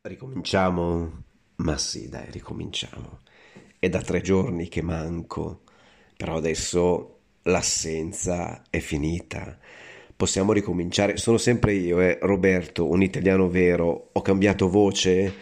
Ricominciamo? 0.00 1.22
Ma 1.56 1.76
sì, 1.76 2.08
dai, 2.08 2.30
ricominciamo. 2.30 3.18
È 3.80 3.88
da 3.88 4.00
tre 4.00 4.20
giorni 4.20 4.68
che 4.68 4.80
manco, 4.80 5.62
però 6.16 6.36
adesso 6.36 7.18
l'assenza 7.42 8.62
è 8.70 8.78
finita. 8.78 9.58
Possiamo 10.14 10.52
ricominciare. 10.52 11.16
Sono 11.16 11.36
sempre 11.36 11.74
io, 11.74 12.00
eh, 12.00 12.18
Roberto, 12.22 12.88
un 12.88 13.02
italiano 13.02 13.48
vero. 13.48 14.10
Ho 14.12 14.22
cambiato 14.22 14.68
voce? 14.68 15.34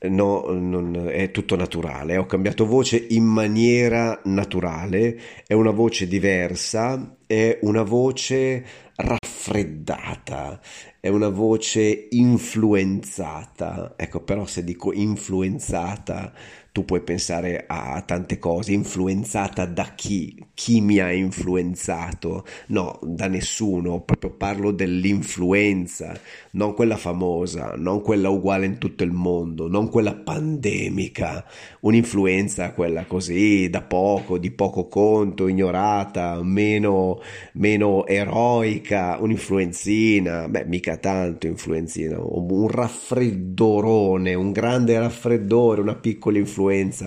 No, 0.00 0.50
non, 0.50 1.08
è 1.08 1.30
tutto 1.30 1.56
naturale. 1.56 2.18
Ho 2.18 2.26
cambiato 2.26 2.66
voce 2.66 3.06
in 3.08 3.24
maniera 3.24 4.20
naturale. 4.24 5.18
È 5.46 5.54
una 5.54 5.70
voce 5.70 6.06
diversa, 6.06 7.16
è 7.26 7.58
una 7.62 7.82
voce 7.82 8.64
raffreddata, 8.96 10.60
è 11.04 11.08
una 11.08 11.28
voce 11.28 12.06
influenzata. 12.12 13.92
Ecco, 13.94 14.20
però 14.20 14.46
se 14.46 14.64
dico 14.64 14.90
influenzata, 14.90 16.32
tu 16.74 16.84
puoi 16.84 17.02
pensare 17.02 17.66
a 17.68 18.02
tante 18.04 18.40
cose. 18.40 18.72
Influenzata 18.72 19.64
da 19.64 19.92
chi? 19.94 20.44
Chi 20.54 20.80
mi 20.80 20.98
ha 20.98 21.12
influenzato? 21.12 22.44
No, 22.68 22.98
da 23.00 23.28
nessuno. 23.28 24.00
Proprio 24.00 24.30
parlo 24.32 24.72
dell'influenza, 24.72 26.18
non 26.52 26.74
quella 26.74 26.96
famosa, 26.96 27.74
non 27.76 28.02
quella 28.02 28.28
uguale 28.28 28.66
in 28.66 28.78
tutto 28.78 29.04
il 29.04 29.12
mondo, 29.12 29.68
non 29.68 29.88
quella 29.88 30.14
pandemica. 30.14 31.44
Un'influenza, 31.82 32.72
quella 32.72 33.04
così, 33.04 33.70
da 33.70 33.82
poco, 33.82 34.36
di 34.36 34.50
poco 34.50 34.88
conto, 34.88 35.46
ignorata, 35.46 36.42
meno, 36.42 37.20
meno 37.52 38.04
eroica. 38.04 39.18
Un'influenzina, 39.20 40.48
beh, 40.48 40.64
mica 40.64 40.96
tanto 40.96 41.46
influenzina, 41.46 42.18
un 42.20 42.66
raffreddorone, 42.68 44.34
un 44.34 44.50
grande 44.50 44.98
raffreddore, 44.98 45.80
una 45.80 45.94
piccola 45.94 46.36
influenza, 46.38 46.62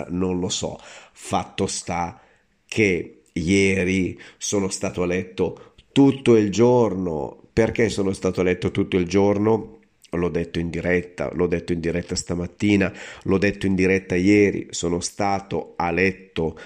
non 0.08 0.38
lo 0.38 0.48
so. 0.48 0.78
Fatto 1.12 1.66
sta 1.66 2.20
che 2.66 3.22
ieri 3.32 4.18
sono 4.36 4.68
stato 4.68 5.02
a 5.02 5.06
letto 5.06 5.74
tutto 5.92 6.36
il 6.36 6.50
giorno. 6.50 7.42
Perché 7.52 7.88
sono 7.88 8.12
stato 8.12 8.40
a 8.40 8.44
letto 8.44 8.70
tutto 8.70 8.96
il 8.96 9.06
giorno? 9.08 9.80
L'ho 10.10 10.28
detto 10.28 10.58
in 10.58 10.70
diretta, 10.70 11.30
l'ho 11.34 11.46
detto 11.46 11.72
in 11.72 11.80
diretta 11.80 12.14
stamattina, 12.14 12.90
l'ho 13.24 13.38
detto 13.38 13.66
in 13.66 13.74
diretta 13.74 14.14
ieri, 14.14 14.68
sono 14.70 15.00
stato 15.00 15.74
a 15.76 15.90
letto 15.90 16.58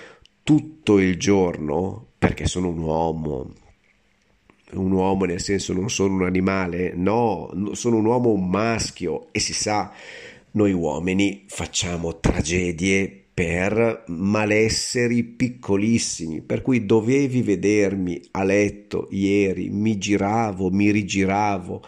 tutto 0.44 0.98
il 0.98 1.18
giorno 1.18 2.06
perché 2.18 2.46
sono 2.46 2.68
un 2.68 2.78
uomo, 2.78 3.52
un 4.72 4.92
uomo 4.92 5.24
nel 5.24 5.40
senso 5.40 5.72
non 5.72 5.90
sono 5.90 6.14
un 6.14 6.24
animale, 6.24 6.92
no, 6.94 7.50
sono 7.72 7.96
un 7.96 8.04
uomo 8.04 8.34
maschio 8.36 9.28
e 9.32 9.40
si 9.40 9.52
sa, 9.52 9.92
noi 10.52 10.72
uomini 10.72 11.44
facciamo 11.48 12.18
tragedie 12.18 13.21
per 13.34 14.04
malesseri 14.08 15.24
piccolissimi, 15.24 16.42
per 16.42 16.60
cui 16.60 16.84
dovevi 16.84 17.40
vedermi 17.40 18.20
a 18.32 18.44
letto 18.44 19.08
ieri, 19.10 19.70
mi 19.70 19.96
giravo, 19.96 20.68
mi 20.70 20.90
rigiravo 20.90 21.82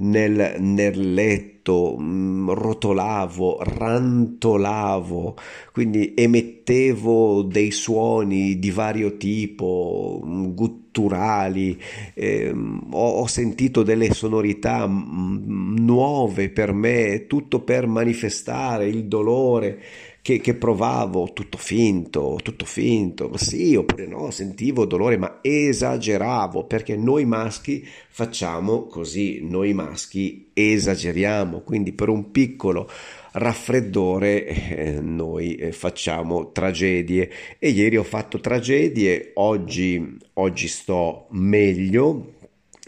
nel, 0.00 0.56
nel 0.58 1.12
letto, 1.14 1.96
mm, 1.98 2.50
rotolavo, 2.50 3.58
rantolavo, 3.62 5.36
quindi 5.72 6.12
emettevo 6.14 7.42
dei 7.42 7.70
suoni 7.70 8.58
di 8.58 8.70
vario 8.70 9.16
tipo, 9.16 10.22
mm, 10.24 10.50
gutturali, 10.52 11.80
eh, 12.14 12.50
ho, 12.50 13.08
ho, 13.20 13.26
sentito 13.26 13.82
delle 13.82 14.12
sonorità 14.12 14.86
mm, 14.86 15.78
nuove 15.78 16.50
per 16.50 16.72
me, 16.72 17.26
tutto 17.26 17.60
per 17.60 17.86
manifestare 17.86 18.86
il 18.86 19.04
dolore 19.06 19.82
che, 20.22 20.40
che, 20.40 20.54
provavo, 20.54 21.32
tutto 21.32 21.56
finto, 21.56 22.38
tutto 22.42 22.64
finto, 22.64 23.28
ma 23.28 23.38
sì, 23.38 23.74
oppure 23.74 24.06
no, 24.06 24.30
sentivo 24.30 24.84
dolore, 24.84 25.16
ma 25.16 25.38
esageravo, 25.40 26.64
perché 26.64 26.96
noi 26.96 27.24
maschi 27.24 27.86
facciamo 28.08 28.86
così, 28.86 29.40
noi 29.42 29.72
maschi 29.72 30.50
esageriamo, 30.52 31.60
quindi 31.60 31.92
per 31.92 32.08
un 32.08 32.30
piccolo 32.30 32.90
raffreddore 33.32 34.44
eh, 34.46 35.00
noi 35.00 35.54
eh, 35.54 35.72
facciamo 35.72 36.50
tragedie 36.52 37.30
e 37.58 37.70
ieri 37.70 37.96
ho 37.96 38.02
fatto 38.02 38.40
tragedie, 38.40 39.30
oggi, 39.34 40.16
oggi 40.34 40.68
sto 40.68 41.26
meglio, 41.30 42.34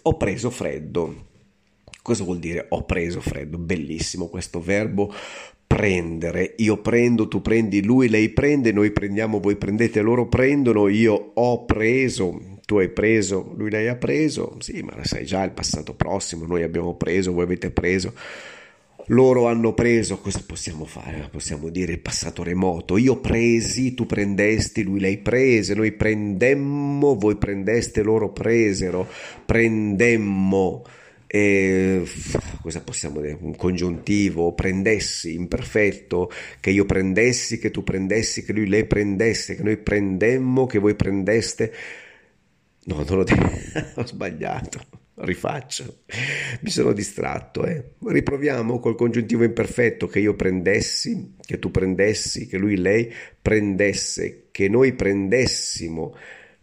ho 0.03 0.17
preso 0.17 0.51
freddo. 0.51 1.31
Cosa 2.03 2.25
vuol 2.25 2.41
dire 2.41 2.67
ho 2.69 2.83
preso 2.83 3.21
freddo? 3.21 3.59
Bellissimo 3.59 4.27
questo 4.27 4.61
verbo 4.61 5.15
prendere. 5.73 6.53
Io 6.59 6.83
prendo, 6.83 7.29
tu 7.29 7.41
prendi, 7.41 7.83
lui, 7.83 8.11
lei 8.11 8.29
prende, 8.29 8.73
noi 8.73 8.91
prendiamo, 8.91 9.41
voi 9.41 9.57
prendete, 9.57 10.03
loro 10.03 10.29
prendono, 10.29 10.87
io 10.89 11.31
ho 11.33 11.65
preso, 11.65 12.59
tu 12.67 12.77
hai 12.77 12.91
preso, 12.91 13.55
lui, 13.57 13.71
lei 13.71 13.89
ha 13.89 13.97
preso. 13.97 14.57
Sì, 14.59 14.83
ma 14.83 14.93
sai 15.03 15.25
già 15.25 15.43
il 15.45 15.53
passato 15.53 15.95
prossimo, 15.95 16.45
noi 16.45 16.63
abbiamo 16.63 16.95
preso, 16.95 17.33
voi 17.33 17.45
avete 17.45 17.71
preso. 17.71 18.13
Loro 19.07 19.47
hanno 19.47 19.73
preso, 19.73 20.19
cosa 20.19 20.43
possiamo 20.47 20.85
fare? 20.85 21.27
Possiamo 21.31 21.71
dire 21.71 21.93
il 21.93 22.01
passato 22.01 22.43
remoto. 22.43 22.99
Io 22.99 23.17
presi, 23.17 23.95
tu 23.95 24.05
prendesti, 24.05 24.83
lui 24.83 25.01
lei 25.01 25.19
prese, 25.19 25.73
noi 25.75 25.93
prendemmo, 25.93 27.17
voi 27.17 27.37
prendeste, 27.37 28.03
loro 28.03 28.31
presero, 28.31 29.09
prendemmo 29.47 30.85
eh, 31.35 32.05
cosa 32.61 32.83
possiamo 32.83 33.23
dire, 33.23 33.39
un 33.41 33.57
congiuntivo, 33.57 34.53
prendessi, 34.53 35.33
imperfetto, 35.33 36.31
che 36.61 36.69
io 36.69 36.85
prendessi, 36.85 37.59
che 37.59 37.71
tu 37.71 37.83
prendessi, 37.83 38.45
che 38.45 38.53
lui 38.53 38.69
lei 38.69 38.85
prendesse, 38.85 39.57
che 39.57 39.63
noi 39.63 39.79
prendemmo, 39.79 40.67
che 40.67 40.79
voi 40.79 40.95
prendeste. 40.95 41.73
No, 42.85 43.03
non 43.03 43.17
l'ho 43.17 43.25
detto, 43.25 43.49
ho 43.95 44.05
sbagliato, 44.05 44.81
rifaccio, 45.15 46.03
mi 46.61 46.69
sono 46.69 46.93
distratto. 46.93 47.65
Eh. 47.65 47.95
Riproviamo 48.05 48.79
col 48.79 48.95
congiuntivo 48.95 49.43
imperfetto, 49.43 50.09
che 50.09 50.19
io 50.19 50.37
prendessi, 50.37 51.37
che 51.41 51.59
tu 51.59 51.71
prendessi, 51.71 52.47
che 52.47 52.59
lui 52.59 52.77
lei 52.77 53.11
prendesse, 53.41 54.49
che 54.51 54.69
noi 54.69 54.93
prendessimo 54.93 56.15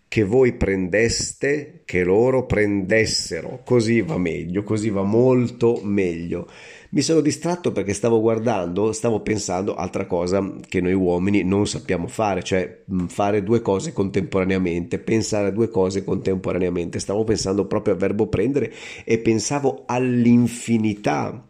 che 0.09 0.23
voi 0.23 0.53
prendeste, 0.53 1.83
che 1.85 2.03
loro 2.03 2.47
prendessero, 2.47 3.61
così 3.63 4.01
va 4.01 4.17
meglio, 4.17 4.63
così 4.63 4.89
va 4.89 5.03
molto 5.03 5.79
meglio. 5.83 6.47
Mi 6.89 7.01
sono 7.01 7.21
distratto 7.21 7.71
perché 7.71 7.93
stavo 7.93 8.19
guardando, 8.19 8.91
stavo 8.91 9.21
pensando 9.21 9.75
altra 9.75 10.07
cosa 10.07 10.55
che 10.67 10.81
noi 10.81 10.93
uomini 10.93 11.43
non 11.43 11.67
sappiamo 11.67 12.07
fare, 12.07 12.41
cioè 12.41 12.81
fare 13.05 13.43
due 13.43 13.61
cose 13.61 13.93
contemporaneamente, 13.93 14.97
pensare 14.97 15.49
a 15.49 15.51
due 15.51 15.69
cose 15.69 16.03
contemporaneamente. 16.03 16.97
Stavo 16.97 17.23
pensando 17.23 17.67
proprio 17.67 17.93
al 17.93 17.99
verbo 17.99 18.25
prendere 18.25 18.73
e 19.05 19.19
pensavo 19.19 19.83
all'infinità 19.85 21.47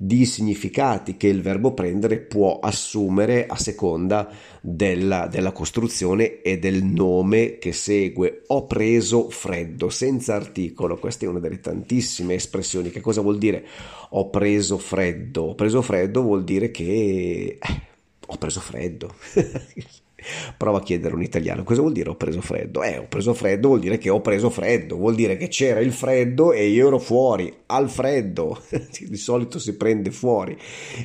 di 0.00 0.24
significati 0.26 1.16
che 1.16 1.26
il 1.26 1.42
verbo 1.42 1.74
prendere 1.74 2.18
può 2.18 2.60
assumere 2.60 3.46
a 3.46 3.56
seconda 3.56 4.30
della, 4.60 5.26
della 5.26 5.50
costruzione 5.50 6.40
e 6.40 6.60
del 6.60 6.84
nome 6.84 7.58
che 7.58 7.72
segue. 7.72 8.44
Ho 8.46 8.64
preso 8.66 9.28
freddo, 9.28 9.88
senza 9.88 10.36
articolo. 10.36 10.98
Questa 10.98 11.24
è 11.24 11.28
una 11.28 11.40
delle 11.40 11.58
tantissime 11.58 12.34
espressioni. 12.34 12.90
Che 12.90 13.00
cosa 13.00 13.22
vuol 13.22 13.38
dire 13.38 13.66
ho 14.10 14.30
preso 14.30 14.78
freddo? 14.78 15.42
Ho 15.42 15.54
preso 15.56 15.82
freddo 15.82 16.22
vuol 16.22 16.44
dire 16.44 16.70
che 16.70 17.58
eh, 17.60 17.80
ho 18.24 18.36
preso 18.36 18.60
freddo. 18.60 19.16
Prova 20.56 20.78
a 20.78 20.82
chiedere 20.82 21.14
un 21.14 21.22
italiano 21.22 21.62
cosa 21.62 21.80
vuol 21.80 21.92
dire 21.92 22.10
ho 22.10 22.16
preso 22.16 22.40
freddo. 22.40 22.82
Eh, 22.82 22.98
ho 22.98 23.06
preso 23.08 23.34
freddo 23.34 23.68
vuol 23.68 23.80
dire 23.80 23.98
che 23.98 24.10
ho 24.10 24.20
preso 24.20 24.50
freddo, 24.50 24.96
vuol 24.96 25.14
dire 25.14 25.36
che 25.36 25.48
c'era 25.48 25.80
il 25.80 25.92
freddo 25.92 26.52
e 26.52 26.66
io 26.66 26.88
ero 26.88 26.98
fuori 26.98 27.52
al 27.66 27.88
freddo. 27.88 28.60
Di 29.00 29.16
solito 29.16 29.58
si 29.58 29.76
prende 29.76 30.10
fuori 30.10 30.56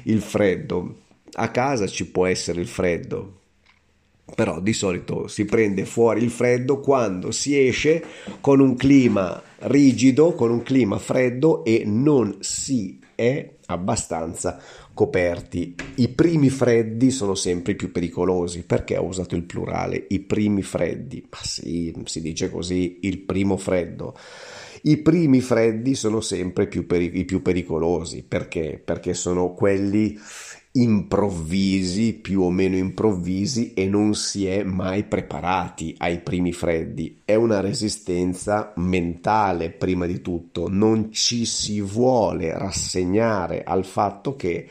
il 0.06 0.21
freddo. 0.21 0.95
A 1.36 1.50
casa 1.50 1.88
ci 1.88 2.07
può 2.10 2.27
essere 2.27 2.62
il 2.62 2.68
freddo, 2.68 3.39
però 4.36 4.60
di 4.60 4.74
solito 4.74 5.27
si 5.27 5.45
prende 5.45 5.86
fuori 5.86 6.24
il 6.24 6.30
freddo 6.30 6.80
quando 6.80 7.31
si 7.31 7.57
esce 7.57 8.04
con 8.39 8.59
un 8.59 8.75
clima 8.75 9.42
rigido, 9.59 10.33
con 10.33 10.51
un 10.51 10.62
clima 10.62 11.00
freddo 11.00 11.63
e 11.66 11.83
non 11.86 12.38
si 12.42 13.00
è 13.16 13.50
abbastanza 13.66 14.59
coperti. 14.94 15.75
I 15.95 16.10
primi 16.10 16.50
freddi 16.50 17.12
sono 17.12 17.36
sempre 17.36 17.74
i 17.74 17.75
più 17.75 17.92
pericolosi. 17.92 18.63
Perché 18.63 18.98
ho 18.98 19.06
usato 19.06 19.36
il 19.36 19.44
plurale? 19.44 20.06
I 20.10 20.19
primi 20.19 20.62
freddi. 20.62 21.25
Ma 21.30 21.40
sì, 21.42 21.94
si 22.06 22.22
dice 22.22 22.50
così, 22.50 23.00
il 23.01 23.19
primo 23.19 23.57
freddo. 23.57 24.16
I 24.84 24.98
primi 24.98 25.42
freddi 25.42 25.95
sono 25.95 26.19
sempre 26.22 26.68
più 26.68 26.86
peri- 26.86 27.18
i 27.18 27.25
più 27.25 27.42
pericolosi. 27.42 28.24
Perché? 28.24 28.81
Perché 28.84 29.13
sono 29.13 29.54
quelli 29.54 30.18
improvvisi, 30.75 32.13
più 32.13 32.41
o 32.41 32.49
meno 32.49 32.75
improvvisi 32.75 33.73
e 33.73 33.87
non 33.87 34.15
si 34.15 34.47
è 34.47 34.63
mai 34.63 35.03
preparati 35.03 35.95
ai 35.99 36.19
primi 36.19 36.51
freddi. 36.51 37.21
È 37.23 37.35
una 37.35 37.59
resistenza 37.59 38.73
mentale 38.77 39.69
prima 39.69 40.05
di 40.05 40.21
tutto, 40.21 40.67
non 40.69 41.11
ci 41.11 41.45
si 41.45 41.79
vuole 41.81 42.57
rassegnare 42.57 43.63
al 43.63 43.85
fatto 43.85 44.35
che 44.35 44.67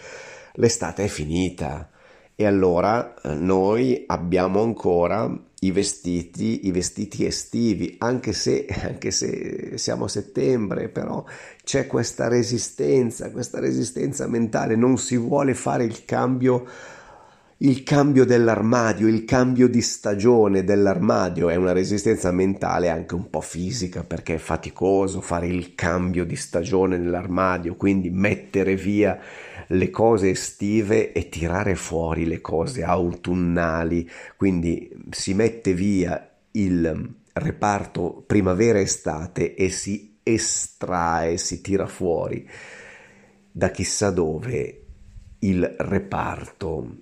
l'estate 0.54 1.04
è 1.04 1.08
finita 1.08 1.88
e 2.34 2.46
allora 2.46 3.14
eh, 3.14 3.34
noi 3.34 4.04
abbiamo 4.06 4.62
ancora 4.62 5.30
i 5.64 5.70
vestiti, 5.70 6.66
i 6.66 6.72
vestiti 6.72 7.24
estivi, 7.24 7.94
anche 7.98 8.32
se, 8.32 8.66
anche 8.82 9.10
se 9.10 9.78
siamo 9.78 10.04
a 10.04 10.08
settembre, 10.08 10.88
però 10.88 11.24
c'è 11.62 11.86
questa 11.86 12.28
resistenza, 12.28 13.30
questa 13.30 13.60
resistenza 13.60 14.26
mentale, 14.26 14.74
non 14.74 14.98
si 14.98 15.16
vuole 15.16 15.54
fare 15.54 15.84
il 15.84 16.04
cambio 16.04 16.66
il 17.64 17.84
cambio 17.84 18.24
dell'armadio, 18.24 19.06
il 19.06 19.24
cambio 19.24 19.68
di 19.68 19.82
stagione 19.82 20.64
dell'armadio 20.64 21.48
è 21.48 21.54
una 21.54 21.70
resistenza 21.70 22.32
mentale 22.32 22.88
anche 22.88 23.14
un 23.14 23.30
po' 23.30 23.40
fisica 23.40 24.02
perché 24.02 24.34
è 24.34 24.38
faticoso 24.38 25.20
fare 25.20 25.46
il 25.46 25.76
cambio 25.76 26.24
di 26.24 26.34
stagione 26.34 26.98
nell'armadio, 26.98 27.76
quindi 27.76 28.10
mettere 28.10 28.74
via 28.74 29.16
le 29.68 29.90
cose 29.90 30.30
estive 30.30 31.12
e 31.12 31.28
tirare 31.28 31.76
fuori 31.76 32.26
le 32.26 32.40
cose 32.40 32.82
autunnali, 32.82 34.10
quindi 34.36 34.90
si 35.10 35.32
mette 35.32 35.72
via 35.72 36.30
il 36.50 37.14
reparto 37.34 38.24
primavera-estate 38.26 39.54
e 39.54 39.70
si 39.70 40.18
estrae, 40.24 41.36
si 41.36 41.60
tira 41.60 41.86
fuori 41.86 42.44
da 43.52 43.70
chissà 43.70 44.10
dove 44.10 44.78
il 45.38 45.76
reparto 45.78 47.01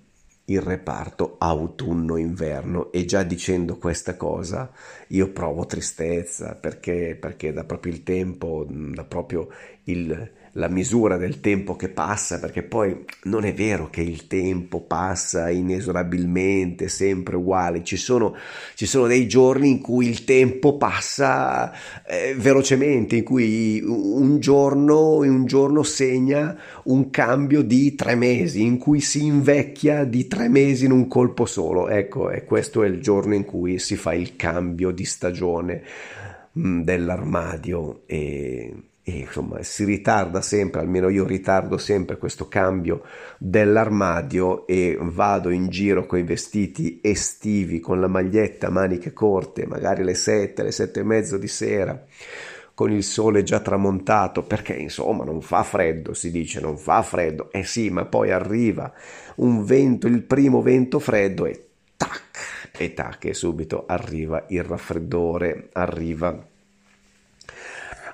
il 0.50 0.60
reparto 0.60 1.36
autunno-inverno. 1.38 2.92
E 2.92 3.04
già 3.04 3.22
dicendo 3.22 3.78
questa 3.78 4.16
cosa 4.16 4.70
io 5.08 5.30
provo 5.32 5.66
tristezza 5.66 6.54
perché, 6.54 7.16
perché 7.18 7.52
da 7.52 7.64
proprio 7.64 7.92
il 7.92 8.02
tempo, 8.02 8.66
da 8.68 9.04
proprio 9.04 9.48
il, 9.84 10.30
la 10.52 10.68
misura 10.68 11.16
del 11.16 11.40
tempo 11.40 11.76
che 11.76 11.88
passa, 11.88 12.40
perché 12.40 12.62
poi 12.62 13.04
non 13.24 13.44
è 13.44 13.54
vero 13.54 13.88
che 13.88 14.00
il 14.00 14.26
tempo 14.26 14.80
passa 14.80 15.48
inesorabilmente, 15.48 16.88
sempre 16.88 17.36
uguale, 17.36 17.84
ci 17.84 17.96
sono, 17.96 18.34
ci 18.74 18.86
sono 18.86 19.06
dei 19.06 19.28
giorni 19.28 19.70
in 19.70 19.80
cui 19.80 20.08
il 20.08 20.24
tempo 20.24 20.76
passa 20.76 21.72
eh, 22.04 22.34
velocemente, 22.36 23.16
in 23.16 23.22
cui 23.22 23.80
un 23.80 24.40
giorno, 24.40 25.18
un 25.18 25.46
giorno 25.46 25.82
segna 25.82 26.56
un 26.84 27.10
cambio 27.10 27.62
di 27.62 27.94
tre 27.94 28.16
mesi, 28.16 28.62
in 28.62 28.78
cui 28.78 29.00
si 29.00 29.24
invecchia 29.24 30.04
di 30.04 30.26
tre 30.26 30.48
mesi 30.48 30.86
in 30.86 30.90
un 30.92 31.06
colpo 31.06 31.46
solo. 31.46 31.88
Ecco, 31.88 32.30
e 32.30 32.44
questo 32.44 32.82
è 32.82 32.88
il 32.88 33.00
giorno 33.00 33.34
in 33.34 33.44
cui 33.44 33.78
si 33.78 33.94
fa 33.96 34.14
il 34.14 34.34
cambio 34.34 34.90
di 34.90 35.04
stagione 35.04 35.82
mm, 36.58 36.82
dell'armadio 36.82 38.02
e 38.06 38.89
e 39.10 39.18
insomma 39.20 39.62
si 39.62 39.84
ritarda 39.84 40.40
sempre, 40.40 40.80
almeno 40.80 41.08
io 41.08 41.26
ritardo 41.26 41.76
sempre 41.78 42.16
questo 42.16 42.48
cambio 42.48 43.02
dell'armadio 43.38 44.66
e 44.66 44.96
vado 45.00 45.50
in 45.50 45.68
giro 45.68 46.06
con 46.06 46.18
i 46.18 46.22
vestiti 46.22 47.00
estivi, 47.02 47.80
con 47.80 48.00
la 48.00 48.06
maglietta 48.06 48.70
maniche 48.70 49.12
corte, 49.12 49.66
magari 49.66 50.02
alle 50.02 50.14
7, 50.14 50.60
alle 50.60 50.70
7 50.70 51.00
e 51.00 51.02
mezzo 51.02 51.38
di 51.38 51.48
sera, 51.48 52.04
con 52.72 52.92
il 52.92 53.02
sole 53.02 53.42
già 53.42 53.58
tramontato, 53.58 54.44
perché 54.44 54.74
insomma 54.74 55.24
non 55.24 55.42
fa 55.42 55.64
freddo, 55.64 56.14
si 56.14 56.30
dice 56.30 56.60
non 56.60 56.78
fa 56.78 57.02
freddo, 57.02 57.50
eh 57.50 57.64
sì, 57.64 57.90
ma 57.90 58.04
poi 58.04 58.30
arriva 58.30 58.92
un 59.36 59.64
vento, 59.64 60.06
il 60.06 60.22
primo 60.22 60.62
vento 60.62 61.00
freddo 61.00 61.46
e 61.46 61.68
tac, 61.96 62.70
e 62.78 62.94
tac, 62.94 63.24
e 63.24 63.34
subito 63.34 63.84
arriva 63.86 64.44
il 64.48 64.62
raffreddore, 64.62 65.68
arriva 65.72 66.48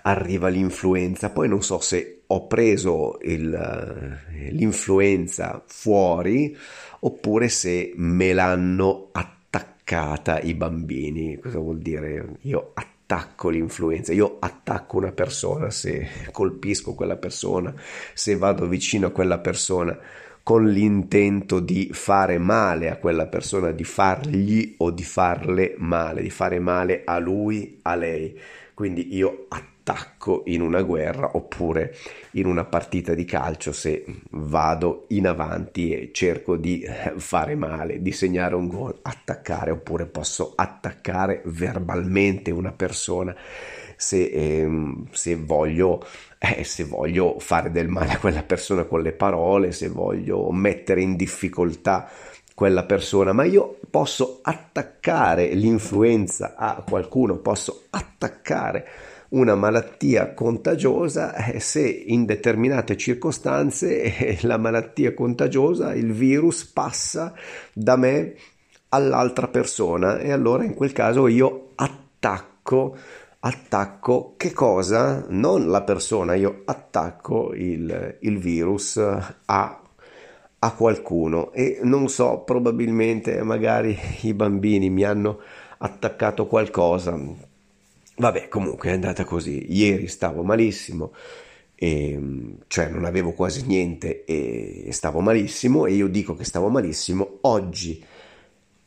arriva 0.07 0.49
l'influenza. 0.49 1.31
Poi 1.31 1.49
non 1.49 1.63
so 1.63 1.81
se 1.81 2.23
ho 2.27 2.47
preso 2.47 3.19
il, 3.23 3.53
eh, 3.53 4.51
l'influenza 4.51 5.63
fuori 5.67 6.57
oppure 7.01 7.49
se 7.49 7.93
me 7.97 8.33
l'hanno 8.33 9.09
attaccata 9.13 10.41
i 10.41 10.55
bambini. 10.55 11.39
Cosa 11.39 11.59
vuol 11.59 11.79
dire? 11.79 12.37
Io 12.43 12.71
attacco 12.75 13.49
l'influenza, 13.49 14.13
io 14.13 14.37
attacco 14.41 14.97
una 14.97 15.13
persona 15.13 15.71
se 15.71 16.09
colpisco 16.33 16.95
quella 16.95 17.17
persona, 17.17 17.75
se 18.15 18.37
vado 18.37 18.67
vicino 18.67 19.09
a 19.09 19.11
quella 19.11 19.39
persona 19.39 19.97
con 20.43 20.69
l'intento 20.69 21.59
di 21.59 21.91
fare 21.93 22.39
male 22.39 22.89
a 22.89 22.99
quella 22.99 23.27
persona, 23.27 23.73
di 23.73 23.83
fargli 23.83 24.75
o 24.79 24.93
di 24.93 25.03
farle 25.03 25.75
male, 25.79 26.23
di 26.23 26.31
fare 26.31 26.61
male 26.61 27.03
a 27.05 27.19
lui, 27.19 27.81
a 27.83 27.97
lei. 27.97 28.39
Quindi 28.73 29.15
io 29.17 29.47
attacco 29.49 29.75
attacco 29.87 30.43
in 30.47 30.63
una 30.63 30.83
guerra 30.83 31.31
oppure 31.35 31.95
in 32.33 32.47
una 32.47 32.65
partita 32.65 33.15
di 33.15 33.25
calcio 33.25 33.71
se 33.71 34.05
vado 34.31 35.05
in 35.11 35.29
avanti 35.29 35.93
e 35.93 36.11
cerco 36.13 36.57
di 36.57 36.81
eh, 36.81 37.13
fare 37.17 37.55
male, 37.55 38.03
di 38.03 38.11
segnare 38.11 38.57
un 38.57 38.67
gol, 38.67 38.99
attaccare 39.03 39.71
oppure 39.71 40.07
posso 40.07 40.55
attaccare 40.57 41.43
verbalmente 41.45 42.51
una 42.51 42.73
persona 42.73 43.35
se, 43.97 44.25
ehm, 44.25 45.07
se, 45.13 45.37
voglio, 45.37 46.05
eh, 46.39 46.65
se 46.65 46.85
voglio 46.85 47.39
fare 47.39 47.71
del 47.71 47.89
male 47.89 48.15
a 48.15 48.19
quella 48.19 48.43
persona 48.43 48.85
con 48.85 49.03
le 49.03 49.13
parole, 49.13 49.71
se 49.71 49.89
voglio 49.89 50.51
mettere 50.51 51.01
in 51.01 51.15
difficoltà 51.15 52.09
quella 52.55 52.85
persona, 52.85 53.33
ma 53.33 53.45
io 53.45 53.79
posso 53.89 54.41
attaccare 54.43 55.55
l'influenza 55.55 56.55
a 56.57 56.83
qualcuno, 56.87 57.37
posso 57.37 57.85
attaccare 57.91 59.15
una 59.31 59.55
malattia 59.55 60.35
contagiosa 60.35 61.35
eh, 61.35 61.61
se 61.61 61.89
in 61.89 62.25
determinate 62.25 62.97
circostanze 62.97 64.03
eh, 64.03 64.39
la 64.43 64.57
malattia 64.57 65.15
contagiosa, 65.15 65.95
il 65.95 66.13
virus 66.13 66.65
passa 66.65 67.35
da 67.73 67.97
me 67.97 68.35
all'altra 68.91 69.49
persona. 69.49 70.19
E 70.19 70.31
allora 70.31 70.65
in 70.65 70.75
quel 70.75 70.93
caso 70.93 71.27
io 71.27 71.73
attacco 71.75 72.97
attacco 73.41 74.35
che 74.37 74.53
cosa? 74.53 75.25
Non 75.29 75.69
la 75.69 75.83
persona, 75.83 76.35
io 76.35 76.63
attacco 76.65 77.53
il, 77.55 78.19
il 78.21 78.39
virus 78.39 78.97
a, 78.97 79.81
a 80.59 80.73
qualcuno. 80.73 81.53
E 81.53 81.79
non 81.83 82.09
so, 82.09 82.41
probabilmente 82.41 83.43
magari 83.43 83.97
i 84.23 84.35
bambini 84.35 84.91
mi 84.91 85.05
hanno 85.05 85.41
attaccato 85.79 86.47
qualcosa 86.47 87.17
Vabbè, 88.19 88.49
comunque 88.49 88.91
è 88.91 88.93
andata 88.93 89.25
così. 89.25 89.67
Ieri 89.69 90.09
stavo 90.09 90.43
malissimo 90.43 91.13
e, 91.75 92.19
cioè 92.67 92.89
non 92.89 93.05
avevo 93.05 93.33
quasi 93.33 93.67
niente 93.67 94.25
e 94.25 94.89
stavo 94.93 95.21
malissimo 95.21 95.85
e 95.87 95.93
io 95.93 96.09
dico 96.09 96.35
che 96.35 96.45
stavo 96.45 96.69
malissimo, 96.69 97.39
oggi 97.43 98.03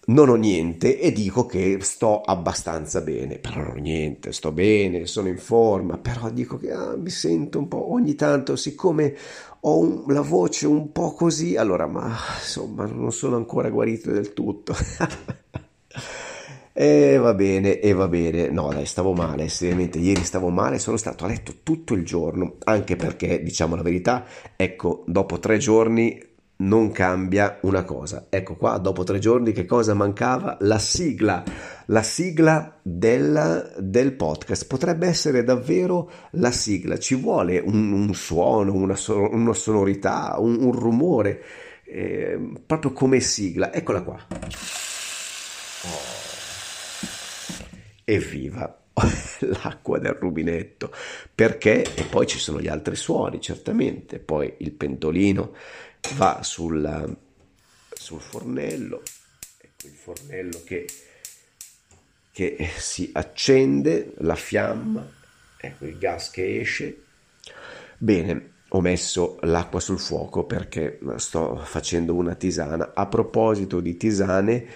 non 0.08 0.30
ho 0.30 0.36
niente 0.36 1.00
e 1.00 1.12
dico 1.12 1.46
che 1.46 1.78
sto 1.82 2.22
abbastanza 2.22 3.02
bene, 3.02 3.38
però 3.38 3.58
non 3.58 3.74
ho 3.78 3.80
niente, 3.80 4.32
sto 4.32 4.52
bene, 4.52 5.06
sono 5.06 5.28
in 5.28 5.38
forma, 5.38 6.00
però 6.00 6.32
dico 6.32 6.58
che 6.58 6.72
ah, 6.72 6.96
mi 6.98 7.12
sento 7.12 7.60
un 7.60 7.68
po' 7.68 7.92
ogni 7.94 8.16
tanto, 8.16 8.56
siccome 8.56 9.16
ho 9.62 9.78
un, 9.78 10.04
la 10.08 10.22
voce 10.22 10.66
un 10.66 10.92
po' 10.92 11.14
così, 11.14 11.56
allora 11.56 11.86
ma 11.86 12.18
insomma 12.40 12.86
non 12.86 13.12
sono 13.12 13.36
ancora 13.36 13.70
guarito 13.70 14.12
del 14.12 14.34
tutto. 14.34 14.74
E 16.82 17.18
va 17.18 17.34
bene, 17.34 17.82
e 17.82 17.92
va 17.92 18.08
bene. 18.08 18.50
No, 18.52 18.70
dai, 18.72 18.86
stavo 18.86 19.12
male, 19.12 19.50
seriamente, 19.50 20.00
ieri 20.00 20.24
stavo 20.24 20.48
male, 20.48 20.80
sono 20.80 20.96
stato 20.96 21.26
a 21.26 21.28
letto 21.28 21.56
tutto 21.62 21.94
il 21.94 22.06
giorno, 22.06 22.56
anche 22.64 22.96
perché, 22.96 23.44
diciamo 23.44 23.76
la 23.76 23.82
verità, 23.82 24.24
ecco, 24.56 25.04
dopo 25.06 25.40
tre 25.40 25.58
giorni 25.58 26.18
non 26.60 26.92
cambia 26.92 27.60
una 27.64 27.84
cosa. 27.84 28.28
Ecco 28.30 28.56
qua, 28.56 28.78
dopo 28.78 29.04
tre 29.04 29.20
giorni, 29.20 29.52
che 29.52 29.66
cosa 29.66 29.94
mancava? 29.94 30.56
La 30.62 30.80
sigla, 30.80 31.44
la 31.88 32.02
sigla 32.02 32.80
del, 32.82 33.74
del 33.78 34.14
podcast. 34.14 34.66
Potrebbe 34.66 35.06
essere 35.06 35.44
davvero 35.44 36.10
la 36.32 36.52
sigla. 36.52 36.98
Ci 36.98 37.16
vuole 37.16 37.60
un, 37.60 37.92
un 37.92 38.14
suono, 38.14 38.72
una, 38.72 38.96
una 39.32 39.54
sonorità, 39.54 40.38
un, 40.40 40.56
un 40.62 40.72
rumore, 40.72 41.44
eh, 41.84 42.40
proprio 42.66 42.94
come 42.94 43.20
sigla. 43.20 43.74
Eccola 43.74 44.02
qua. 44.02 44.18
Oh 45.82 46.29
evviva 48.14 48.82
l'acqua 49.62 50.00
del 50.00 50.14
rubinetto. 50.14 50.92
Perché? 51.34 51.84
E 51.96 52.04
poi 52.04 52.28
ci 52.28 52.40
sono 52.40 52.60
gli 52.60 52.68
altri 52.68 52.96
suoni 52.96 53.40
certamente. 53.40 54.20
Poi 54.20 54.56
il 54.60 54.72
pentolino 54.72 55.54
va 56.16 56.42
sul, 56.44 57.18
sul 57.90 58.22
fornello 58.22 59.02
ecco 59.80 59.88
il 59.88 59.94
fornello 59.94 60.62
che, 60.66 60.86
che 62.32 62.70
si 62.78 63.10
accende 63.14 64.14
la 64.18 64.36
fiamma 64.36 65.18
ecco 65.58 65.86
il 65.86 65.98
gas 65.98 66.32
che 66.32 66.60
esce. 66.60 67.04
Bene 67.98 68.58
ho 68.70 68.82
messo 68.82 69.40
l'acqua 69.42 69.80
sul 69.80 70.00
fuoco 70.00 70.44
perché 70.44 71.00
sto 71.16 71.58
facendo 71.58 72.14
una 72.14 72.36
tisana. 72.36 72.92
A 72.94 73.08
proposito 73.08 73.80
di 73.80 73.98
tisane 73.98 74.68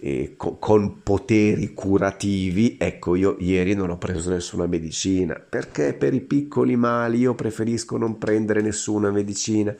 eh, 0.00 0.34
con, 0.36 0.58
con 0.58 1.02
poteri 1.02 1.72
curativi, 1.74 2.76
ecco 2.78 3.14
io 3.14 3.36
ieri 3.38 3.74
non 3.74 3.90
ho 3.90 3.98
preso 3.98 4.30
nessuna 4.30 4.66
medicina, 4.66 5.34
perché 5.34 5.92
per 5.92 6.14
i 6.14 6.20
piccoli 6.20 6.76
mali 6.76 7.18
io 7.18 7.34
preferisco 7.34 7.96
non 7.96 8.18
prendere 8.18 8.62
nessuna 8.62 9.10
medicina, 9.10 9.74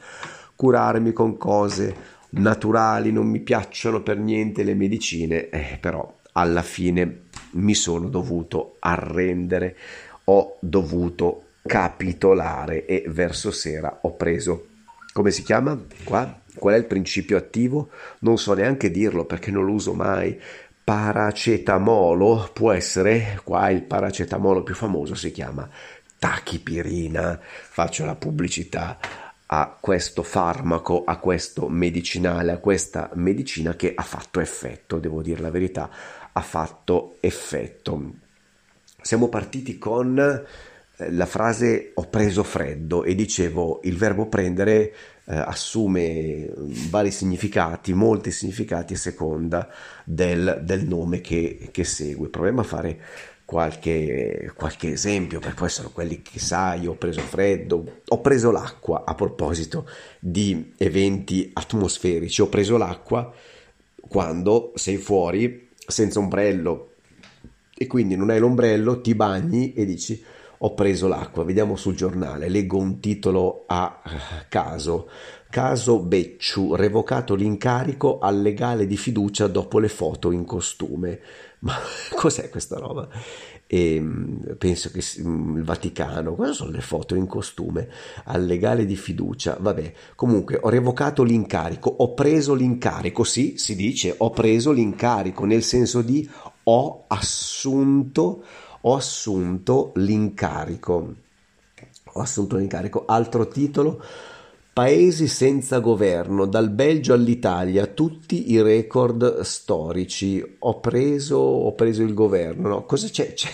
curarmi 0.55 1.11
con 1.11 1.37
cose 1.37 2.19
naturali, 2.31 3.11
non 3.11 3.27
mi 3.27 3.39
piacciono 3.39 4.01
per 4.01 4.17
niente 4.17 4.63
le 4.63 4.75
medicine, 4.75 5.49
eh, 5.49 5.77
però 5.79 6.19
alla 6.33 6.61
fine 6.61 7.23
mi 7.51 7.73
sono 7.73 8.07
dovuto 8.07 8.75
arrendere, 8.79 9.75
ho 10.25 10.57
dovuto 10.59 11.43
capitolare 11.65 12.85
e 12.85 13.03
verso 13.07 13.51
sera 13.51 13.99
ho 14.01 14.13
preso, 14.13 14.67
come 15.13 15.31
si 15.31 15.43
chiama 15.43 15.77
qua? 16.03 16.40
Qual 16.55 16.73
è 16.73 16.77
il 16.77 16.85
principio 16.85 17.37
attivo? 17.37 17.89
Non 18.19 18.37
so 18.37 18.53
neanche 18.53 18.91
dirlo 18.91 19.25
perché 19.25 19.51
non 19.51 19.65
lo 19.65 19.73
uso 19.73 19.93
mai. 19.93 20.39
Paracetamolo 20.83 22.49
può 22.53 22.71
essere, 22.71 23.39
qua 23.43 23.69
il 23.69 23.83
paracetamolo 23.83 24.63
più 24.63 24.75
famoso 24.75 25.15
si 25.15 25.31
chiama 25.31 25.69
tachipirina. 26.21 27.39
Faccio 27.41 28.05
la 28.05 28.15
pubblicità 28.15 28.99
a 29.47 29.75
questo 29.79 30.21
farmaco, 30.21 31.03
a 31.03 31.17
questo 31.17 31.67
medicinale, 31.67 32.51
a 32.51 32.57
questa 32.59 33.09
medicina 33.15 33.75
che 33.75 33.93
ha 33.95 34.03
fatto 34.03 34.39
effetto, 34.39 34.99
devo 34.99 35.23
dire 35.23 35.41
la 35.41 35.49
verità, 35.49 35.89
ha 36.31 36.41
fatto 36.41 37.17
effetto. 37.21 38.11
Siamo 39.01 39.29
partiti 39.29 39.79
con 39.79 40.17
eh, 40.19 41.11
la 41.11 41.25
frase 41.25 41.91
ho 41.95 42.07
preso 42.07 42.43
freddo 42.43 43.03
e 43.03 43.15
dicevo 43.15 43.79
il 43.83 43.97
verbo 43.97 44.27
prendere 44.27 44.93
eh, 45.25 45.35
assume 45.35 46.51
vari 46.89 47.11
significati, 47.11 47.93
molti 47.93 48.31
significati 48.31 48.93
a 48.93 48.97
seconda 48.97 49.69
del, 50.03 50.61
del 50.63 50.85
nome 50.87 51.21
che, 51.21 51.69
che, 51.71 51.83
segue. 51.83 52.29
Proviamo 52.29 52.61
a 52.61 52.63
fare 52.63 52.99
qualche, 53.45 54.51
qualche 54.55 54.91
esempio, 54.91 55.39
perché 55.39 55.55
poi 55.55 55.69
sono 55.69 55.89
quelli 55.91 56.21
che 56.21 56.39
sai, 56.39 56.87
ho 56.87 56.95
preso 56.95 57.21
freddo, 57.21 58.01
ho 58.07 58.21
preso 58.21 58.51
l'acqua 58.51 59.03
a 59.05 59.13
proposito 59.13 59.87
di 60.19 60.73
eventi 60.77 61.49
atmosferici, 61.53 62.41
ho 62.41 62.47
preso 62.47 62.77
l'acqua 62.77 63.33
quando 63.95 64.71
sei 64.75 64.97
fuori 64.97 65.69
senza 65.87 66.19
ombrello 66.19 66.93
e 67.75 67.87
quindi 67.87 68.15
non 68.15 68.29
hai 68.29 68.39
l'ombrello, 68.39 69.01
ti 69.01 69.15
bagni 69.15 69.73
e 69.73 69.85
dici 69.85 70.23
ho 70.63 70.73
preso 70.75 71.07
l'acqua, 71.07 71.43
vediamo 71.43 71.75
sul 71.75 71.95
giornale, 71.95 72.47
leggo 72.47 72.77
un 72.77 72.99
titolo 72.99 73.63
a 73.65 74.01
caso. 74.47 75.09
Caso 75.49 75.99
Becciu, 75.99 76.75
revocato 76.75 77.35
l'incarico 77.35 78.19
al 78.19 78.41
legale 78.41 78.85
di 78.87 78.95
fiducia 78.95 79.47
dopo 79.47 79.79
le 79.79 79.89
foto 79.89 80.31
in 80.31 80.45
costume. 80.45 81.19
Ma 81.61 81.73
cos'è 82.15 82.49
questa 82.49 82.77
roba? 82.77 83.07
E, 83.67 83.95
ehm, 83.95 84.55
penso 84.57 84.91
che 84.91 85.01
mm, 85.21 85.57
il 85.57 85.63
Vaticano, 85.63 86.35
cosa 86.35 86.53
sono 86.53 86.71
le 86.71 86.81
foto 86.81 87.15
in 87.15 87.25
costume 87.25 87.89
al 88.25 88.45
legale 88.45 88.85
di 88.85 88.95
fiducia? 88.95 89.57
Vabbè, 89.59 89.93
comunque 90.15 90.59
ho 90.61 90.69
revocato 90.69 91.23
l'incarico, 91.23 91.89
ho 91.89 92.13
preso 92.13 92.53
l'incarico, 92.53 93.23
sì, 93.23 93.55
si 93.57 93.75
dice 93.75 94.13
ho 94.15 94.29
preso 94.29 94.71
l'incarico, 94.71 95.43
nel 95.45 95.63
senso 95.63 96.01
di 96.01 96.29
ho 96.63 97.05
assunto 97.07 98.43
ho 98.81 98.95
assunto 98.95 99.91
l'incarico. 99.95 101.15
Ho 102.13 102.19
assunto 102.19 102.57
l'incarico. 102.57 103.05
Altro 103.05 103.47
titolo. 103.47 104.03
Paesi 104.73 105.27
senza 105.27 105.79
governo, 105.79 106.45
dal 106.45 106.69
Belgio 106.69 107.13
all'Italia, 107.13 107.87
tutti 107.87 108.51
i 108.51 108.61
record 108.61 109.41
storici. 109.41 110.41
Ho 110.59 110.79
preso, 110.79 111.37
ho 111.37 111.73
preso 111.73 112.03
il 112.03 112.13
governo. 112.13 112.69
No, 112.69 112.85
cosa 112.85 113.07
c'è? 113.09 113.33
C'è, 113.35 113.49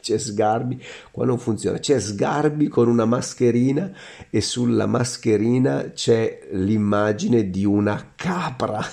c'è 0.00 0.18
Sgarbi, 0.18 0.80
qua 1.10 1.24
non 1.24 1.38
funziona. 1.38 1.78
C'è 1.78 1.98
Sgarbi 1.98 2.68
con 2.68 2.88
una 2.88 3.04
mascherina 3.04 3.92
e 4.30 4.40
sulla 4.40 4.86
mascherina 4.86 5.90
c'è 5.92 6.46
l'immagine 6.52 7.50
di 7.50 7.64
una 7.64 8.12
capra. 8.14 8.84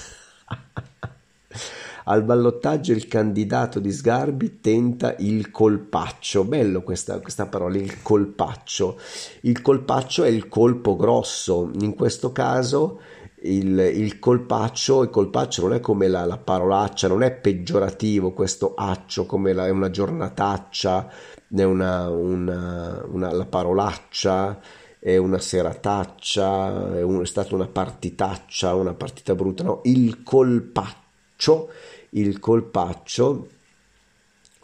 Al 2.06 2.24
ballottaggio 2.24 2.92
il 2.92 3.08
candidato 3.08 3.80
di 3.80 3.92
Sgarbi 3.92 4.60
tenta 4.60 5.16
il 5.20 5.52
colpaccio. 5.52 6.44
Bello 6.44 6.82
questa, 6.82 7.20
questa 7.20 7.46
parola, 7.46 7.78
il 7.78 8.02
colpaccio. 8.02 9.00
Il 9.42 9.62
colpaccio 9.62 10.24
è 10.24 10.30
il 10.30 10.50
colpo 10.50 10.96
grosso. 10.96 11.72
In 11.80 11.96
questo 11.96 12.32
caso 12.32 13.00
il, 13.44 13.78
il, 13.78 14.20
colpaccio, 14.20 15.04
il 15.04 15.10
colpaccio 15.10 15.64
non 15.64 15.74
è 15.74 15.80
come 15.80 16.08
la, 16.08 16.26
la, 16.26 16.38
parolaccia, 16.38 17.08
non 17.08 17.24
è 17.24 17.32
peggiorativo 17.32 18.32
questo 18.32 18.74
accio 18.76 19.26
come 19.26 19.54
la, 19.54 19.68
è 19.68 19.70
una 19.70 19.90
giornataccia, 19.90 21.10
è 21.54 21.64
una, 21.64 22.10
una, 22.10 23.04
una, 23.08 23.32
la 23.32 23.46
parolaccia, 23.46 24.60
è 25.00 25.18
una 25.18 25.40
serataccia, 25.40 26.98
è, 26.98 27.02
un, 27.02 27.22
è 27.22 27.26
stata 27.26 27.56
una 27.56 27.68
partitaccia, 27.68 28.74
una 28.76 28.94
partita 28.94 29.36
brutta, 29.36 29.64
no, 29.64 29.82
il 29.84 30.24
colpaccio 30.24 31.02
il 32.12 32.40
colpaccio 32.40 33.48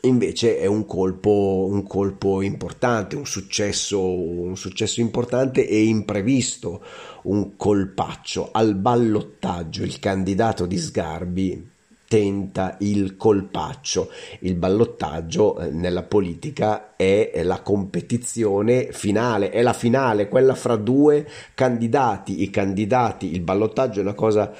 invece 0.01 0.59
è 0.59 0.65
un 0.65 0.85
colpo, 0.85 1.67
un 1.69 1.83
colpo 1.83 2.41
importante, 2.41 3.15
un 3.15 3.25
successo, 3.25 4.01
un 4.01 4.55
successo 4.55 5.01
importante 5.01 5.67
e 5.67 5.83
imprevisto, 5.83 6.81
un 7.23 7.55
colpaccio. 7.57 8.49
Al 8.51 8.75
ballottaggio 8.75 9.83
il 9.83 9.99
candidato 9.99 10.65
di 10.65 10.77
Sgarbi 10.77 11.69
tenta 12.09 12.75
il 12.79 13.15
colpaccio. 13.17 14.09
Il 14.39 14.55
ballottaggio 14.55 15.59
eh, 15.59 15.69
nella 15.69 16.03
politica 16.03 16.95
è 16.95 17.41
la 17.43 17.61
competizione 17.61 18.91
finale, 18.91 19.51
è 19.51 19.61
la 19.61 19.73
finale, 19.73 20.27
quella 20.27 20.55
fra 20.55 20.75
due 20.75 21.27
candidati. 21.53 22.41
I 22.41 22.49
candidati, 22.49 23.31
il 23.31 23.41
ballottaggio 23.41 23.99
è 23.99 24.03
una 24.03 24.15
cosa 24.15 24.51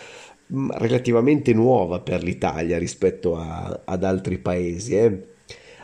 relativamente 0.52 1.54
nuova 1.54 2.00
per 2.00 2.24
l'Italia 2.24 2.78
rispetto 2.78 3.38
a, 3.38 3.82
ad 3.86 4.04
altri 4.04 4.38
paesi, 4.38 4.96
eh? 4.96 5.24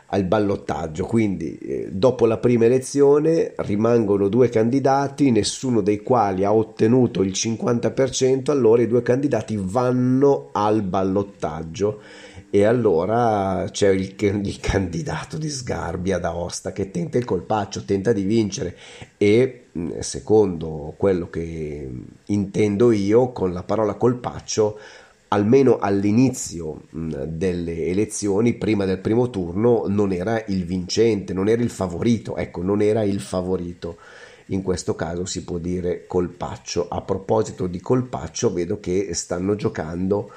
al 0.07 0.23
ballottaggio. 0.23 1.05
Quindi, 1.05 1.57
eh, 1.57 1.89
dopo 1.91 2.25
la 2.25 2.37
prima 2.37 2.65
elezione 2.65 3.53
rimangono 3.57 4.27
due 4.27 4.49
candidati, 4.49 5.31
nessuno 5.31 5.81
dei 5.81 6.01
quali 6.01 6.43
ha 6.43 6.53
ottenuto 6.53 7.21
il 7.21 7.31
50%, 7.31 8.51
allora 8.51 8.81
i 8.81 8.87
due 8.87 9.01
candidati 9.01 9.57
vanno 9.59 10.49
al 10.51 10.81
ballottaggio 10.81 12.01
e 12.49 12.63
allora 12.63 13.67
c'è 13.69 13.89
il, 13.89 14.15
il, 14.17 14.59
candidato 14.61 15.37
di 15.37 15.49
Sgarbia 15.49 16.19
d'Aosta 16.19 16.71
che 16.71 16.89
tenta 16.89 17.17
il 17.17 17.25
colpaccio, 17.25 17.83
tenta 17.83 18.13
di 18.13 18.23
vincere 18.23 18.77
e 19.17 19.64
secondo 19.99 20.93
quello 20.95 21.29
che 21.29 21.89
intendo 22.25 22.91
io 22.91 23.31
con 23.31 23.51
la 23.51 23.63
parola 23.63 23.95
colpaccio 23.95 24.79
almeno 25.29 25.79
all'inizio 25.79 26.83
delle 26.91 27.87
elezioni, 27.87 28.53
prima 28.53 28.85
del 28.85 28.99
primo 28.99 29.29
turno, 29.29 29.83
non 29.87 30.13
era 30.13 30.41
il 30.47 30.63
vincente, 30.63 31.33
non 31.33 31.49
era 31.49 31.61
il 31.61 31.69
favorito, 31.69 32.37
ecco, 32.37 32.61
non 32.61 32.81
era 32.81 33.03
il 33.03 33.19
favorito. 33.19 33.97
In 34.49 34.61
questo 34.61 34.95
caso 34.95 35.25
si 35.25 35.43
può 35.43 35.57
dire 35.57 36.05
colpaccio. 36.07 36.87
A 36.87 37.01
proposito 37.01 37.67
di 37.67 37.81
colpaccio, 37.81 38.53
vedo 38.53 38.79
che 38.79 39.13
stanno 39.13 39.55
giocando 39.55 40.31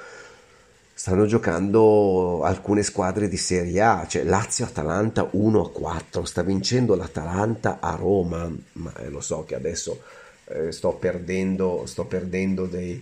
stanno 0.99 1.25
giocando 1.25 2.43
alcune 2.43 2.83
squadre 2.83 3.29
di 3.29 3.37
Serie 3.37 3.79
A, 3.79 4.05
cioè 4.05 4.25
Lazio-Atalanta 4.25 5.29
1-4, 5.33 6.23
sta 6.23 6.43
vincendo 6.43 6.93
l'Atalanta 6.93 7.77
a 7.79 7.95
Roma, 7.95 8.53
ma 8.73 8.93
eh, 8.97 9.07
lo 9.07 9.21
so 9.21 9.45
che 9.45 9.55
adesso 9.55 10.01
eh, 10.49 10.73
sto 10.73 10.91
perdendo, 10.91 11.83
sto 11.85 12.03
perdendo 12.03 12.65
dei, 12.65 13.01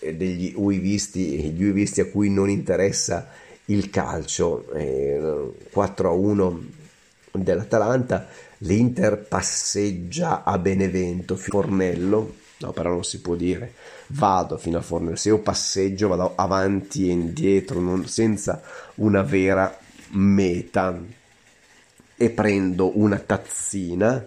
eh, 0.00 0.14
degli 0.16 0.52
uivisti, 0.54 1.50
gli 1.54 1.64
uivisti 1.64 2.02
a 2.02 2.10
cui 2.10 2.28
non 2.28 2.50
interessa 2.50 3.28
il 3.66 3.88
calcio, 3.88 4.66
4-1 4.74 6.58
dell'Atalanta, 7.32 8.28
l'Inter 8.58 9.16
passeggia 9.16 10.44
a 10.44 10.58
Benevento, 10.58 11.36
Fornello, 11.36 12.34
no 12.60 12.72
però 12.72 12.90
non 12.90 13.04
si 13.04 13.20
può 13.20 13.34
dire, 13.34 13.74
vado 14.08 14.58
fino 14.58 14.78
a 14.78 14.82
Fornello, 14.82 15.16
se 15.16 15.28
io 15.28 15.40
passeggio 15.40 16.08
vado 16.08 16.34
avanti 16.36 17.08
e 17.08 17.12
indietro 17.12 17.80
non, 17.80 18.06
senza 18.06 18.62
una 18.96 19.22
vera 19.22 19.76
meta. 20.10 20.98
E 22.22 22.30
prendo 22.30 22.98
una 22.98 23.18
tazzina, 23.18 24.22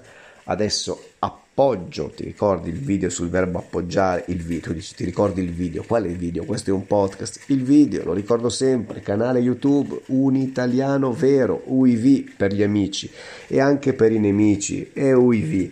adesso 0.46 1.12
appoggio, 1.56 2.10
ti 2.16 2.24
ricordi 2.24 2.70
il 2.70 2.80
video 2.80 3.12
sul 3.12 3.30
verbo 3.30 3.60
appoggiare 3.60 4.24
il 4.30 4.42
video, 4.42 4.74
dici 4.74 4.96
ti 4.96 5.06
ricordi 5.06 5.44
il 5.44 5.52
video, 5.52 5.84
qual 5.84 6.06
è 6.06 6.08
il 6.08 6.18
video? 6.18 6.46
Questo 6.46 6.72
è 6.72 6.74
un 6.74 6.88
podcast, 6.88 7.42
il 7.48 7.62
video 7.62 8.06
lo 8.06 8.14
ricordo 8.14 8.50
sempre, 8.50 9.02
canale 9.02 9.38
YouTube 9.38 10.02
Un 10.08 10.36
Italiano 10.36 11.14
Vero, 11.14 11.62
UIV 11.66 12.34
per 12.36 12.54
gli 12.54 12.64
amici 12.64 13.08
e 13.48 13.60
anche 13.60 13.94
per 13.94 14.12
i 14.12 14.18
nemici 14.18 14.90
e 14.94 15.14
UIV 15.14 15.70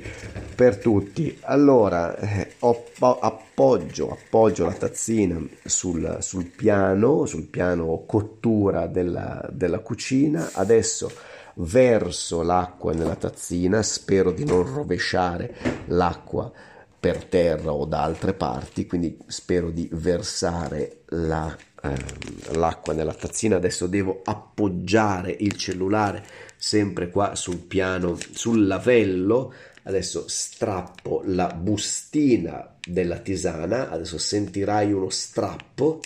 per 0.53 0.77
tutti. 0.77 1.35
Allora, 1.41 2.15
eh, 2.15 2.51
appoggio, 2.59 4.11
appoggio 4.11 4.65
la 4.65 4.73
tazzina 4.73 5.43
sul, 5.65 6.17
sul, 6.19 6.45
piano, 6.45 7.25
sul 7.25 7.47
piano 7.47 8.03
cottura 8.05 8.85
della, 8.85 9.49
della 9.51 9.79
cucina, 9.79 10.51
adesso 10.53 11.11
verso 11.61 12.41
l'acqua 12.41 12.93
nella 12.93 13.15
tazzina, 13.15 13.81
spero 13.83 14.31
di 14.31 14.45
non 14.45 14.63
rovesciare 14.63 15.55
l'acqua 15.87 16.51
per 16.99 17.25
terra 17.25 17.73
o 17.73 17.85
da 17.85 18.03
altre 18.03 18.33
parti, 18.33 18.85
quindi 18.85 19.17
spero 19.25 19.71
di 19.71 19.89
versare 19.91 21.01
la, 21.07 21.55
eh, 21.81 21.95
l'acqua 22.53 22.93
nella 22.93 23.13
tazzina. 23.13 23.55
Adesso 23.55 23.87
devo 23.87 24.21
appoggiare 24.23 25.35
il 25.39 25.55
cellulare 25.55 26.23
sempre 26.55 27.09
qua 27.09 27.35
sul 27.35 27.57
piano, 27.57 28.17
sul 28.33 28.67
lavello. 28.67 29.53
Adesso 29.83 30.25
strappo 30.27 31.23
la 31.25 31.47
bustina 31.47 32.75
della 32.79 33.17
tisana, 33.17 33.89
adesso 33.89 34.19
sentirai 34.19 34.93
uno 34.93 35.09
strappo, 35.09 36.01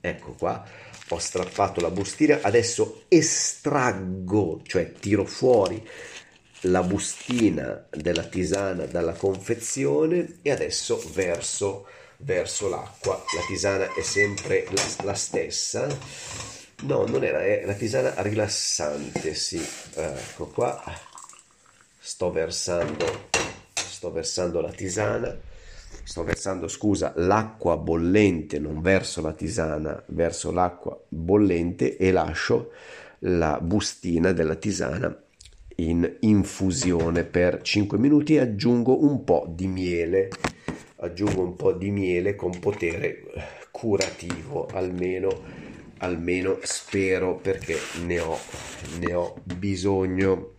ecco 0.00 0.34
qua 0.36 0.64
ho 1.08 1.18
strappato 1.18 1.80
la 1.80 1.90
bustina, 1.90 2.40
adesso 2.42 3.04
estraggo, 3.08 4.60
cioè 4.64 4.92
tiro 4.92 5.24
fuori 5.24 5.86
la 6.62 6.82
bustina 6.82 7.86
della 7.90 8.24
tisana 8.24 8.84
dalla 8.84 9.12
confezione 9.12 10.38
e 10.42 10.50
adesso 10.50 11.02
verso, 11.12 11.86
verso 12.18 12.68
l'acqua. 12.68 13.22
La 13.34 13.42
tisana 13.46 13.94
è 13.94 14.02
sempre 14.02 14.66
la, 14.70 15.04
la 15.04 15.14
stessa. 15.14 15.86
No, 16.82 17.06
non 17.06 17.24
era, 17.24 17.44
è 17.44 17.64
la 17.64 17.74
tisana 17.74 18.14
rilassante, 18.22 19.34
sì. 19.34 19.64
Ecco 19.94 20.46
qua. 20.46 20.82
Sto 22.00 22.32
versando, 22.32 23.28
sto 23.74 24.10
versando 24.10 24.60
la 24.60 24.70
tisana 24.70 25.47
sto 26.08 26.24
versando, 26.24 26.68
scusa, 26.68 27.12
l'acqua 27.16 27.76
bollente, 27.76 28.58
non 28.58 28.80
verso 28.80 29.20
la 29.20 29.34
tisana, 29.34 30.02
verso 30.06 30.50
l'acqua 30.50 30.98
bollente 31.06 31.98
e 31.98 32.10
lascio 32.12 32.70
la 33.20 33.58
bustina 33.60 34.32
della 34.32 34.54
tisana 34.54 35.14
in 35.76 36.10
infusione 36.20 37.24
per 37.24 37.60
5 37.60 37.98
minuti 37.98 38.36
e 38.36 38.40
aggiungo 38.40 39.04
un 39.04 39.22
po' 39.22 39.44
di 39.50 39.66
miele, 39.66 40.30
aggiungo 40.96 41.42
un 41.42 41.56
po' 41.56 41.72
di 41.72 41.90
miele 41.90 42.34
con 42.34 42.58
potere 42.58 43.24
curativo, 43.70 44.66
almeno, 44.72 45.28
almeno 45.98 46.56
spero 46.62 47.36
perché 47.36 47.76
ne 48.06 48.18
ho, 48.18 48.38
ne 48.98 49.12
ho 49.12 49.34
bisogno. 49.44 50.54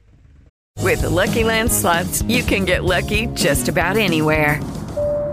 With 0.79 1.01
the 1.01 1.09
Lucky 1.09 1.43
Land 1.43 1.71
slots, 1.71 2.21
you 2.27 2.43
can 2.43 2.65
get 2.65 2.83
lucky 2.83 3.25
just 3.33 3.67
about 3.67 3.97
anywhere. 3.97 4.78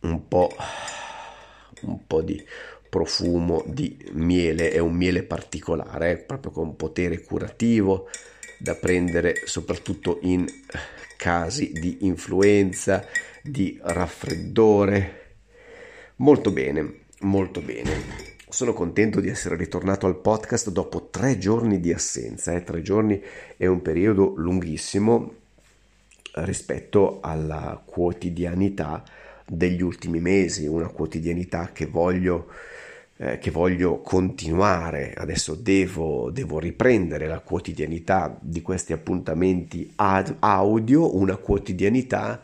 un 0.00 0.28
po', 0.28 0.54
un 1.82 2.06
po' 2.06 2.22
di 2.22 2.42
profumo 2.88 3.62
di 3.66 3.96
miele, 4.12 4.70
è 4.70 4.78
un 4.78 4.94
miele 4.94 5.22
particolare, 5.22 6.10
eh, 6.10 6.16
proprio 6.16 6.50
con 6.50 6.76
potere 6.76 7.22
curativo 7.22 8.08
da 8.58 8.74
prendere 8.74 9.42
soprattutto 9.44 10.18
in 10.22 10.44
casi 11.16 11.72
di 11.72 11.98
influenza, 12.00 13.06
di 13.42 13.78
raffreddore. 13.82 15.18
Molto 16.16 16.50
bene, 16.50 17.00
molto 17.20 17.60
bene. 17.60 18.28
Sono 18.48 18.72
contento 18.72 19.20
di 19.20 19.28
essere 19.28 19.56
ritornato 19.56 20.06
al 20.06 20.20
podcast 20.20 20.70
dopo 20.70 21.08
tre 21.08 21.38
giorni 21.38 21.78
di 21.78 21.92
assenza. 21.92 22.52
Eh. 22.52 22.64
Tre 22.64 22.82
giorni 22.82 23.22
è 23.56 23.66
un 23.66 23.80
periodo 23.80 24.34
lunghissimo 24.36 25.34
rispetto 26.32 27.20
alla 27.20 27.80
quotidianità 27.84 29.04
degli 29.52 29.82
ultimi 29.82 30.20
mesi, 30.20 30.66
una 30.66 30.86
quotidianità 30.86 31.70
che 31.72 31.86
voglio, 31.86 32.46
eh, 33.16 33.38
che 33.38 33.50
voglio 33.50 34.00
continuare. 34.00 35.12
Adesso 35.12 35.56
devo, 35.56 36.30
devo, 36.30 36.60
riprendere 36.60 37.26
la 37.26 37.40
quotidianità 37.40 38.38
di 38.40 38.62
questi 38.62 38.92
appuntamenti 38.92 39.92
ad 39.96 40.36
audio, 40.38 41.16
una 41.16 41.36
quotidianità 41.36 42.40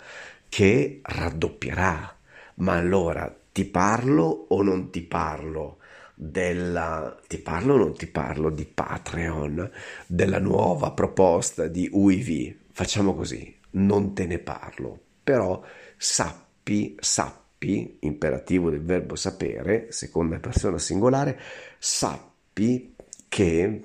che 0.49 1.01
raddoppierà. 1.03 2.13
Ma 2.57 2.75
allora 2.75 3.33
ti 3.53 3.65
parlo 3.65 4.47
o 4.49 4.63
non 4.63 4.91
ti 4.91 5.03
parlo? 5.03 5.79
Della, 6.19 7.15
ti 7.29 7.39
parlo 7.39 7.75
o 7.75 7.77
non 7.77 7.95
ti 7.95 8.07
parlo 8.07 8.51
di 8.51 8.65
Patreon, 8.65 9.71
della 10.07 10.41
nuova 10.41 10.91
proposta 10.91 11.69
di 11.69 11.89
UIV. 11.93 12.55
Facciamo 12.73 13.15
così, 13.15 13.55
non 13.73 14.15
te 14.15 14.27
ne 14.27 14.39
parlo, 14.39 14.99
però 15.23 15.63
sappi 15.99 16.46
sappi, 16.67 16.97
sappi, 16.99 17.99
imperativo 18.01 18.71
del 18.71 18.83
verbo 18.83 19.15
sapere, 19.15 19.93
seconda 19.93 20.39
persona 20.39 20.79
singolare, 20.79 21.39
sappi 21.79 22.95
che 23.29 23.83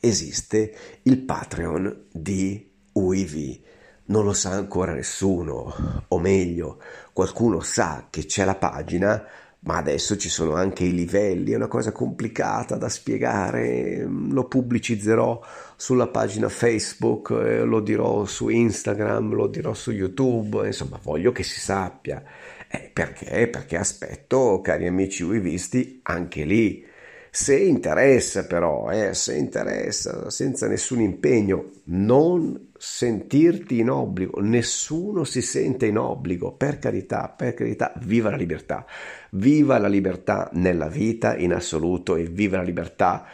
esiste 0.00 0.74
il 1.02 1.18
Patreon 1.18 2.06
di 2.10 2.68
UIV. 2.92 3.60
Non 4.06 4.24
lo 4.24 4.32
sa 4.32 4.50
ancora 4.50 4.94
nessuno, 4.94 6.04
o 6.08 6.18
meglio, 6.18 6.80
qualcuno 7.12 7.60
sa 7.60 8.08
che 8.10 8.24
c'è 8.24 8.44
la 8.44 8.56
pagina, 8.56 9.24
ma 9.68 9.76
adesso 9.76 10.16
ci 10.16 10.30
sono 10.30 10.54
anche 10.54 10.84
i 10.84 10.94
livelli, 10.94 11.52
è 11.52 11.56
una 11.56 11.66
cosa 11.66 11.92
complicata 11.92 12.76
da 12.76 12.88
spiegare, 12.88 14.02
lo 14.08 14.44
pubblicizzerò 14.44 15.42
sulla 15.76 16.06
pagina 16.06 16.48
Facebook, 16.48 17.30
eh, 17.32 17.64
lo 17.64 17.80
dirò 17.80 18.24
su 18.24 18.48
Instagram, 18.48 19.34
lo 19.34 19.46
dirò 19.46 19.74
su 19.74 19.90
YouTube, 19.90 20.64
insomma 20.64 20.98
voglio 21.02 21.32
che 21.32 21.42
si 21.42 21.60
sappia. 21.60 22.24
Eh, 22.66 22.90
perché? 22.90 23.46
Perché 23.48 23.76
aspetto, 23.76 24.62
cari 24.62 24.86
amici 24.86 25.22
visti, 25.38 26.00
anche 26.04 26.44
lì 26.44 26.86
Se 27.30 27.54
interessa 27.54 28.46
però, 28.46 28.90
eh, 28.90 29.12
se 29.12 29.36
interessa 29.36 30.30
senza 30.30 30.66
nessun 30.66 31.00
impegno, 31.02 31.72
non 31.84 32.67
sentirti 32.78 33.78
in 33.78 33.90
obbligo, 33.90 34.40
nessuno 34.40 35.24
si 35.24 35.42
sente 35.42 35.86
in 35.86 35.98
obbligo, 35.98 36.52
per 36.52 36.78
carità, 36.78 37.28
per 37.36 37.54
carità, 37.54 37.92
viva 38.02 38.30
la 38.30 38.36
libertà, 38.36 38.86
viva 39.30 39.78
la 39.78 39.88
libertà 39.88 40.48
nella 40.52 40.88
vita 40.88 41.36
in 41.36 41.52
assoluto 41.52 42.16
e 42.16 42.24
viva 42.24 42.58
la 42.58 42.62
libertà 42.62 43.26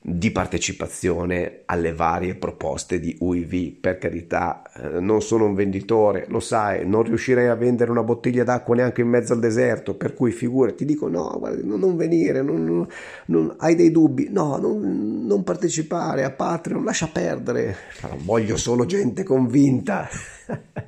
di 0.00 0.30
partecipazione 0.30 1.62
alle 1.66 1.92
varie 1.92 2.36
proposte 2.36 3.00
di 3.00 3.16
UIV. 3.18 3.72
Per 3.80 3.98
carità, 3.98 4.62
eh, 4.74 5.00
non 5.00 5.20
sono 5.20 5.44
un 5.44 5.54
venditore, 5.54 6.26
lo 6.28 6.40
sai, 6.40 6.88
non 6.88 7.02
riuscirei 7.02 7.48
a 7.48 7.54
vendere 7.54 7.90
una 7.90 8.04
bottiglia 8.04 8.44
d'acqua 8.44 8.76
neanche 8.76 9.00
in 9.00 9.08
mezzo 9.08 9.32
al 9.32 9.40
deserto, 9.40 9.94
per 9.94 10.14
cui 10.14 10.30
figura, 10.30 10.72
ti 10.72 10.84
dico 10.84 11.08
no, 11.08 11.36
guarda, 11.38 11.60
non 11.64 11.96
venire, 11.96 12.42
non, 12.42 12.64
non, 12.64 12.86
non, 13.26 13.54
hai 13.58 13.74
dei 13.74 13.90
dubbi, 13.90 14.28
no, 14.30 14.56
non, 14.56 15.42
partecipare 15.44 16.24
a 16.24 16.30
Patreon, 16.30 16.84
lascia 16.84 17.08
perdere, 17.08 17.76
voglio 18.18 18.56
solo 18.56 18.86
gente 18.86 19.24
convinta. 19.24 20.08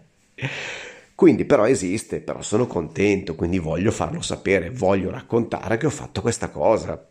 Quindi 1.15 1.45
però 1.45 1.67
esiste, 1.67 2.21
però 2.21 2.41
sono 2.41 2.67
contento, 2.67 3.35
quindi 3.35 3.59
voglio 3.59 3.91
farlo 3.91 4.23
sapere, 4.23 4.71
voglio 4.71 5.11
raccontare 5.11 5.77
che 5.77 5.85
ho 5.85 5.91
fatto 5.91 6.23
questa 6.23 6.49
cosa 6.49 7.10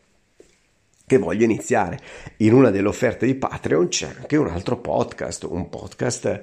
che 1.10 1.18
voglio 1.18 1.44
iniziare. 1.44 2.00
In 2.38 2.54
una 2.54 2.70
delle 2.70 2.88
offerte 2.88 3.26
di 3.26 3.34
Patreon 3.34 3.88
c'è 3.88 4.14
anche 4.16 4.38
un 4.38 4.48
altro 4.48 4.78
podcast, 4.78 5.44
un 5.44 5.68
podcast 5.68 6.42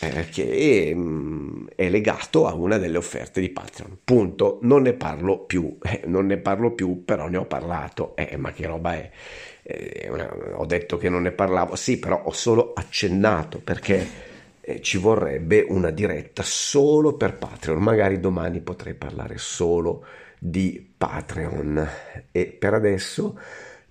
eh, 0.00 0.28
che 0.30 0.94
mh, 0.94 0.98
mm, 0.98 1.66
è 1.76 1.90
legato 1.90 2.46
a 2.46 2.54
una 2.54 2.78
delle 2.78 2.96
offerte 2.96 3.42
di 3.42 3.50
Patreon. 3.50 3.98
Punto. 4.02 4.58
Non 4.62 4.82
ne 4.82 4.94
parlo 4.94 5.40
più, 5.40 5.76
eh, 5.82 6.00
non 6.06 6.24
ne 6.24 6.38
parlo 6.38 6.72
più, 6.72 7.04
però 7.04 7.28
ne 7.28 7.36
ho 7.36 7.44
parlato. 7.44 8.16
Eh, 8.16 8.38
ma 8.38 8.52
che 8.52 8.66
roba 8.66 8.94
è? 8.94 9.10
Eh, 9.62 10.08
una, 10.10 10.34
ho 10.54 10.64
detto 10.64 10.96
che 10.96 11.10
non 11.10 11.20
ne 11.20 11.32
parlavo, 11.32 11.76
sì, 11.76 11.98
però 11.98 12.22
ho 12.24 12.32
solo 12.32 12.72
accennato 12.74 13.60
perché 13.60 14.08
eh, 14.62 14.80
ci 14.80 14.96
vorrebbe 14.96 15.66
una 15.68 15.90
diretta 15.90 16.42
solo 16.42 17.18
per 17.18 17.36
Patreon. 17.36 17.82
Magari 17.82 18.18
domani 18.18 18.62
potrei 18.62 18.94
parlare 18.94 19.36
solo 19.36 20.06
di 20.38 20.94
Patreon. 20.96 21.86
E 22.32 22.46
per 22.46 22.72
adesso 22.72 23.38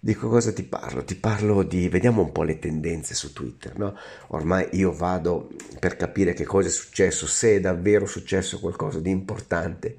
di 0.05 0.13
cosa 0.13 0.53
ti 0.53 0.61
parlo? 0.61 1.03
Ti 1.03 1.15
parlo 1.15 1.63
di, 1.63 1.89
vediamo 1.89 2.21
un 2.21 2.31
po' 2.31 2.43
le 2.43 2.59
tendenze 2.59 3.15
su 3.15 3.33
Twitter, 3.33 3.75
no? 3.79 3.97
Ormai 4.27 4.67
io 4.73 4.93
vado 4.93 5.49
per 5.79 5.95
capire 5.95 6.33
che 6.33 6.43
cosa 6.43 6.67
è 6.67 6.71
successo, 6.71 7.25
se 7.25 7.55
è 7.55 7.59
davvero 7.59 8.05
successo 8.05 8.59
qualcosa 8.59 8.99
di 8.99 9.09
importante 9.09 9.97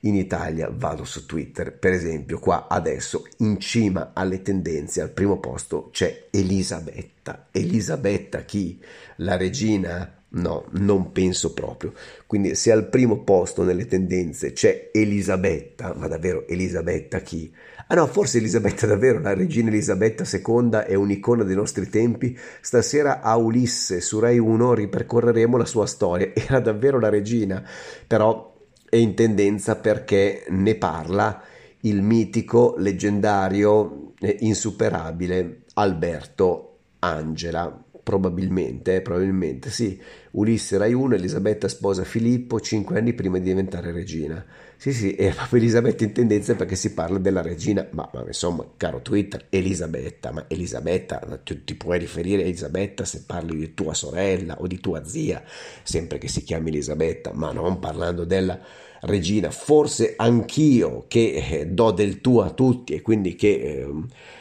in 0.00 0.14
Italia, 0.14 0.68
vado 0.70 1.04
su 1.04 1.24
Twitter, 1.24 1.72
per 1.72 1.94
esempio 1.94 2.38
qua 2.38 2.66
adesso 2.68 3.26
in 3.38 3.58
cima 3.58 4.10
alle 4.12 4.42
tendenze, 4.42 5.00
al 5.00 5.08
primo 5.08 5.40
posto 5.40 5.88
c'è 5.90 6.26
Elisabetta. 6.30 7.48
Elisabetta 7.50 8.42
chi? 8.42 8.78
La 9.16 9.38
regina? 9.38 10.12
No, 10.28 10.66
non 10.72 11.12
penso 11.12 11.54
proprio. 11.54 11.94
Quindi 12.26 12.54
se 12.56 12.72
al 12.72 12.90
primo 12.90 13.20
posto 13.22 13.62
nelle 13.62 13.86
tendenze 13.86 14.52
c'è 14.52 14.90
Elisabetta, 14.92 15.94
ma 15.94 16.08
davvero 16.08 16.46
Elisabetta 16.46 17.20
chi? 17.20 17.50
Ah 17.88 17.94
no, 17.94 18.08
forse 18.08 18.38
Elisabetta 18.38 18.84
davvero, 18.84 19.20
la 19.20 19.32
regina 19.32 19.68
Elisabetta 19.68 20.24
II 20.24 20.70
è 20.86 20.94
un'icona 20.94 21.44
dei 21.44 21.54
nostri 21.54 21.88
tempi. 21.88 22.36
Stasera 22.60 23.20
a 23.20 23.36
Ulisse 23.36 24.00
su 24.00 24.18
Rai 24.18 24.40
1 24.40 24.74
ripercorreremo 24.74 25.56
la 25.56 25.64
sua 25.66 25.86
storia. 25.86 26.30
Era 26.34 26.58
davvero 26.58 26.98
la 26.98 27.10
regina, 27.10 27.62
però 28.04 28.54
è 28.88 28.96
in 28.96 29.14
tendenza 29.14 29.76
perché 29.76 30.46
ne 30.48 30.74
parla 30.74 31.40
il 31.82 32.02
mitico, 32.02 32.74
leggendario, 32.76 34.14
insuperabile 34.40 35.62
Alberto 35.74 36.78
Angela. 36.98 37.84
Probabilmente, 38.06 39.00
probabilmente 39.00 39.68
sì. 39.68 40.00
Ulisse 40.32 40.78
Rai 40.78 40.92
1, 40.92 41.16
Elisabetta 41.16 41.66
sposa 41.66 42.04
Filippo 42.04 42.60
cinque 42.60 42.98
anni 42.98 43.14
prima 43.14 43.38
di 43.38 43.42
diventare 43.42 43.90
regina. 43.90 44.46
Sì, 44.76 44.92
sì, 44.92 45.14
è 45.14 45.34
proprio 45.34 45.58
Elisabetta 45.58 46.04
in 46.04 46.12
tendenza 46.12 46.54
perché 46.54 46.76
si 46.76 46.94
parla 46.94 47.18
della 47.18 47.42
regina, 47.42 47.84
ma, 47.90 48.08
ma 48.12 48.22
insomma, 48.24 48.64
caro 48.76 49.02
Twitter, 49.02 49.46
Elisabetta, 49.48 50.30
ma 50.30 50.44
Elisabetta, 50.46 51.18
tu 51.42 51.64
ti 51.64 51.74
puoi 51.74 51.98
riferire 51.98 52.42
a 52.42 52.46
Elisabetta 52.46 53.04
se 53.04 53.24
parli 53.26 53.56
di 53.56 53.74
tua 53.74 53.92
sorella 53.92 54.60
o 54.60 54.68
di 54.68 54.78
tua 54.78 55.04
zia, 55.04 55.42
sempre 55.82 56.18
che 56.18 56.28
si 56.28 56.44
chiami 56.44 56.68
Elisabetta, 56.68 57.32
ma 57.34 57.50
non 57.50 57.80
parlando 57.80 58.22
della 58.22 58.56
regina. 59.00 59.50
Forse 59.50 60.14
anch'io 60.16 61.06
che 61.08 61.44
eh, 61.44 61.66
do 61.66 61.90
del 61.90 62.20
tuo 62.20 62.42
a 62.42 62.50
tutti 62.50 62.94
e 62.94 63.02
quindi 63.02 63.34
che... 63.34 63.48
Eh, 63.48 64.34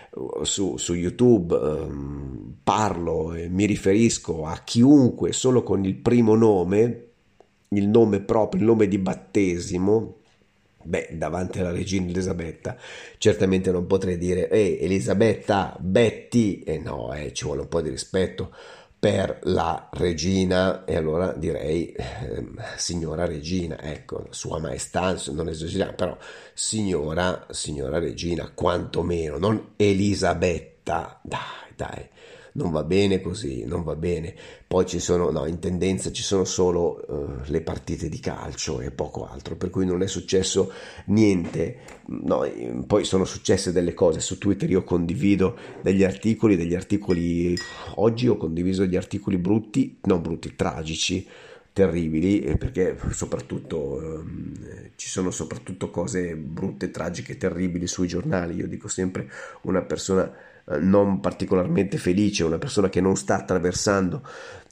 su, 0.44 0.78
su, 0.78 0.94
YouTube 0.94 1.56
eh, 1.56 1.88
parlo 2.64 3.34
e 3.34 3.50
mi 3.50 3.66
riferisco 3.66 4.46
a 4.46 4.62
chiunque 4.64 5.34
solo 5.34 5.64
con 5.64 5.84
il 5.84 5.96
primo 5.96 6.36
nome, 6.36 7.08
il 7.70 7.88
nome 7.88 8.22
proprio, 8.22 8.62
il 8.62 8.68
nome 8.68 8.88
di 8.88 8.98
battesimo, 8.98 10.18
Beh, 10.86 11.10
davanti 11.14 11.60
alla 11.60 11.72
regina 11.72 12.08
Elisabetta, 12.08 12.78
certamente 13.18 13.72
non 13.72 13.88
potrei 13.88 14.20
dire, 14.20 14.48
ehi 14.52 14.78
Elisabetta, 14.82 15.76
Betty, 15.80 16.60
e 16.60 16.76
eh 16.76 16.78
no, 16.78 17.12
eh, 17.12 17.34
ci 17.34 17.44
vuole 17.44 17.62
un 17.62 17.68
po' 17.68 17.82
di 17.82 17.90
rispetto 17.90 18.54
per 19.06 19.38
la 19.44 19.88
regina, 19.92 20.84
e 20.84 20.96
allora 20.96 21.32
direi 21.34 21.92
eh, 21.92 22.44
signora 22.76 23.24
regina, 23.28 23.80
ecco, 23.80 24.26
sua 24.32 24.58
maestà, 24.58 25.16
non 25.28 25.48
esageriamo, 25.48 25.94
però 25.94 26.18
signora, 26.56 27.46
signora 27.52 28.00
regina, 28.00 28.50
quantomeno, 28.52 29.38
non 29.38 29.74
Elisabetta, 29.76 31.20
dai, 31.22 31.40
dai 31.76 32.10
non 32.56 32.72
va 32.72 32.84
bene 32.84 33.22
così, 33.22 33.66
non 33.66 33.84
va 33.84 33.96
bene. 33.96 34.34
Poi 34.68 34.86
ci 34.86 35.00
sono, 35.00 35.30
no, 35.30 35.46
in 35.46 35.60
tendenza 35.60 36.12
ci 36.12 36.24
sono 36.24 36.44
solo 36.44 37.04
uh, 37.08 37.42
le 37.46 37.62
partite 37.62 38.10
di 38.10 38.20
calcio 38.20 38.82
e 38.82 38.92
poco 38.92 39.28
altro, 39.28 39.56
per 39.56 39.70
cui 39.70 39.86
non 39.86 40.02
è 40.02 40.08
successo 40.08 40.72
niente. 41.06 41.78
No, 42.08 42.48
poi 42.86 43.04
sono 43.04 43.26
successe 43.26 43.72
delle 43.72 43.94
cose 43.94 44.20
su 44.20 44.38
Twitter, 44.38 44.70
io 44.70 44.84
condivido 44.84 45.58
degli 45.82 46.04
articoli, 46.04 46.56
degli 46.56 46.76
articoli, 46.76 47.58
oggi 47.96 48.28
ho 48.28 48.38
condiviso 48.38 48.84
degli 48.84 48.96
articoli 48.96 49.38
brutti, 49.38 49.98
non 50.04 50.22
brutti, 50.22 50.56
tragici, 50.56 51.28
terribili 51.76 52.40
eh, 52.40 52.56
perché 52.56 52.98
soprattutto 53.10 54.02
ehm, 54.02 54.92
ci 54.96 55.10
sono 55.10 55.30
soprattutto 55.30 55.90
cose 55.90 56.38
brutte, 56.38 56.90
tragiche, 56.90 57.36
terribili 57.36 57.86
sui 57.86 58.08
giornali. 58.08 58.56
Io 58.56 58.68
dico 58.68 58.88
sempre 58.88 59.30
una 59.64 59.82
persona 59.82 60.26
eh, 60.26 60.55
non 60.80 61.20
particolarmente 61.20 61.98
felice, 61.98 62.44
una 62.44 62.58
persona 62.58 62.90
che 62.90 63.02
non 63.02 63.16
sta 63.16 63.36
attraversando 63.36 64.22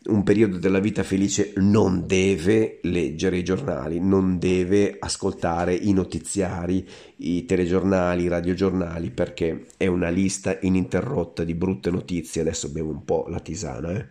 un 0.05 0.23
periodo 0.23 0.57
della 0.57 0.79
vita 0.79 1.03
felice 1.03 1.53
non 1.57 2.05
deve 2.05 2.79
leggere 2.81 3.37
i 3.37 3.43
giornali, 3.43 3.99
non 4.01 4.37
deve 4.37 4.97
ascoltare 4.99 5.73
i 5.73 5.93
notiziari, 5.93 6.85
i 7.17 7.45
telegiornali, 7.45 8.23
i 8.23 8.27
radiogiornali, 8.27 9.11
perché 9.11 9.67
è 9.77 9.87
una 9.87 10.09
lista 10.09 10.57
ininterrotta 10.59 11.43
di 11.43 11.53
brutte 11.53 11.89
notizie. 11.89 12.41
Adesso 12.41 12.69
bevo 12.71 12.91
un 12.91 13.05
po' 13.05 13.27
la 13.29 13.39
tisana, 13.39 13.91
eh. 13.91 14.07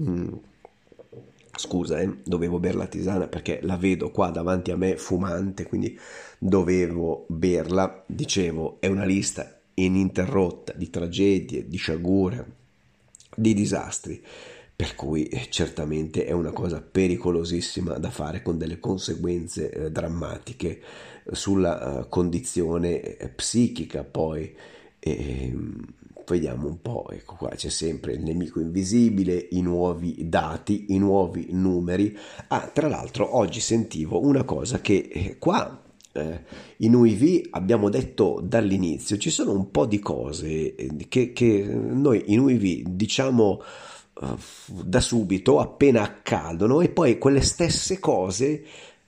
Mm. 0.00 0.32
Scusa, 1.54 2.00
eh, 2.00 2.18
dovevo 2.24 2.58
bere 2.58 2.78
la 2.78 2.86
tisana 2.86 3.26
perché 3.26 3.60
la 3.62 3.76
vedo 3.76 4.10
qua 4.10 4.30
davanti 4.30 4.70
a 4.70 4.76
me 4.76 4.96
fumante, 4.96 5.66
quindi 5.66 5.98
dovevo 6.38 7.26
berla. 7.28 8.04
Dicevo, 8.06 8.76
è 8.80 8.86
una 8.86 9.04
lista 9.04 9.61
ininterrotta 9.84 10.72
di 10.74 10.90
tragedie, 10.90 11.66
di 11.68 11.76
sciagure, 11.76 12.46
di 13.36 13.54
disastri, 13.54 14.22
per 14.74 14.94
cui 14.94 15.24
eh, 15.26 15.46
certamente 15.48 16.24
è 16.24 16.32
una 16.32 16.52
cosa 16.52 16.80
pericolosissima 16.80 17.98
da 17.98 18.10
fare 18.10 18.42
con 18.42 18.58
delle 18.58 18.78
conseguenze 18.78 19.70
eh, 19.70 19.90
drammatiche 19.90 20.80
sulla 21.30 22.00
uh, 22.00 22.08
condizione 22.08 23.00
eh, 23.00 23.28
psichica 23.28 24.02
poi. 24.02 24.54
E, 24.98 25.54
vediamo 26.26 26.68
un 26.68 26.80
po', 26.80 27.08
ecco 27.10 27.34
qua 27.34 27.50
c'è 27.50 27.68
sempre 27.68 28.12
il 28.12 28.22
nemico 28.22 28.60
invisibile, 28.60 29.48
i 29.50 29.60
nuovi 29.60 30.28
dati, 30.28 30.86
i 30.88 30.98
nuovi 30.98 31.48
numeri. 31.50 32.16
Ah, 32.48 32.70
tra 32.72 32.88
l'altro 32.88 33.36
oggi 33.36 33.60
sentivo 33.60 34.20
una 34.20 34.44
cosa 34.44 34.80
che 34.80 35.08
eh, 35.12 35.36
qua 35.38 35.82
eh, 36.12 36.44
in 36.78 36.94
UIV 36.94 37.48
abbiamo 37.50 37.88
detto 37.88 38.40
dall'inizio, 38.42 39.16
ci 39.16 39.30
sono 39.30 39.52
un 39.52 39.70
po' 39.70 39.86
di 39.86 39.98
cose 39.98 40.74
eh, 40.74 40.90
che, 41.08 41.32
che 41.32 41.64
noi 41.64 42.24
in 42.26 42.40
UIV 42.40 42.88
diciamo 42.88 43.62
uh, 44.20 44.36
da 44.66 45.00
subito, 45.00 45.58
appena 45.58 46.02
accadono, 46.02 46.80
e 46.80 46.88
poi 46.88 47.18
quelle 47.18 47.40
stesse 47.40 47.98
cose 47.98 48.64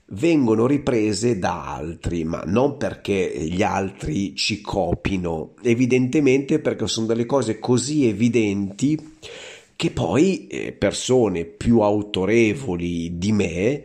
vengono 0.09 0.67
riprese 0.67 1.39
da 1.39 1.73
altri, 1.73 2.23
ma 2.23 2.43
non 2.45 2.77
perché 2.77 3.33
gli 3.39 3.63
altri 3.63 4.35
ci 4.35 4.61
copino, 4.61 5.53
evidentemente 5.63 6.59
perché 6.59 6.87
sono 6.87 7.07
delle 7.07 7.25
cose 7.25 7.59
così 7.59 8.07
evidenti 8.07 9.13
che 9.75 9.91
poi 9.91 10.47
eh, 10.47 10.71
persone 10.71 11.43
più 11.45 11.79
autorevoli 11.79 13.17
di 13.17 13.31
me 13.31 13.83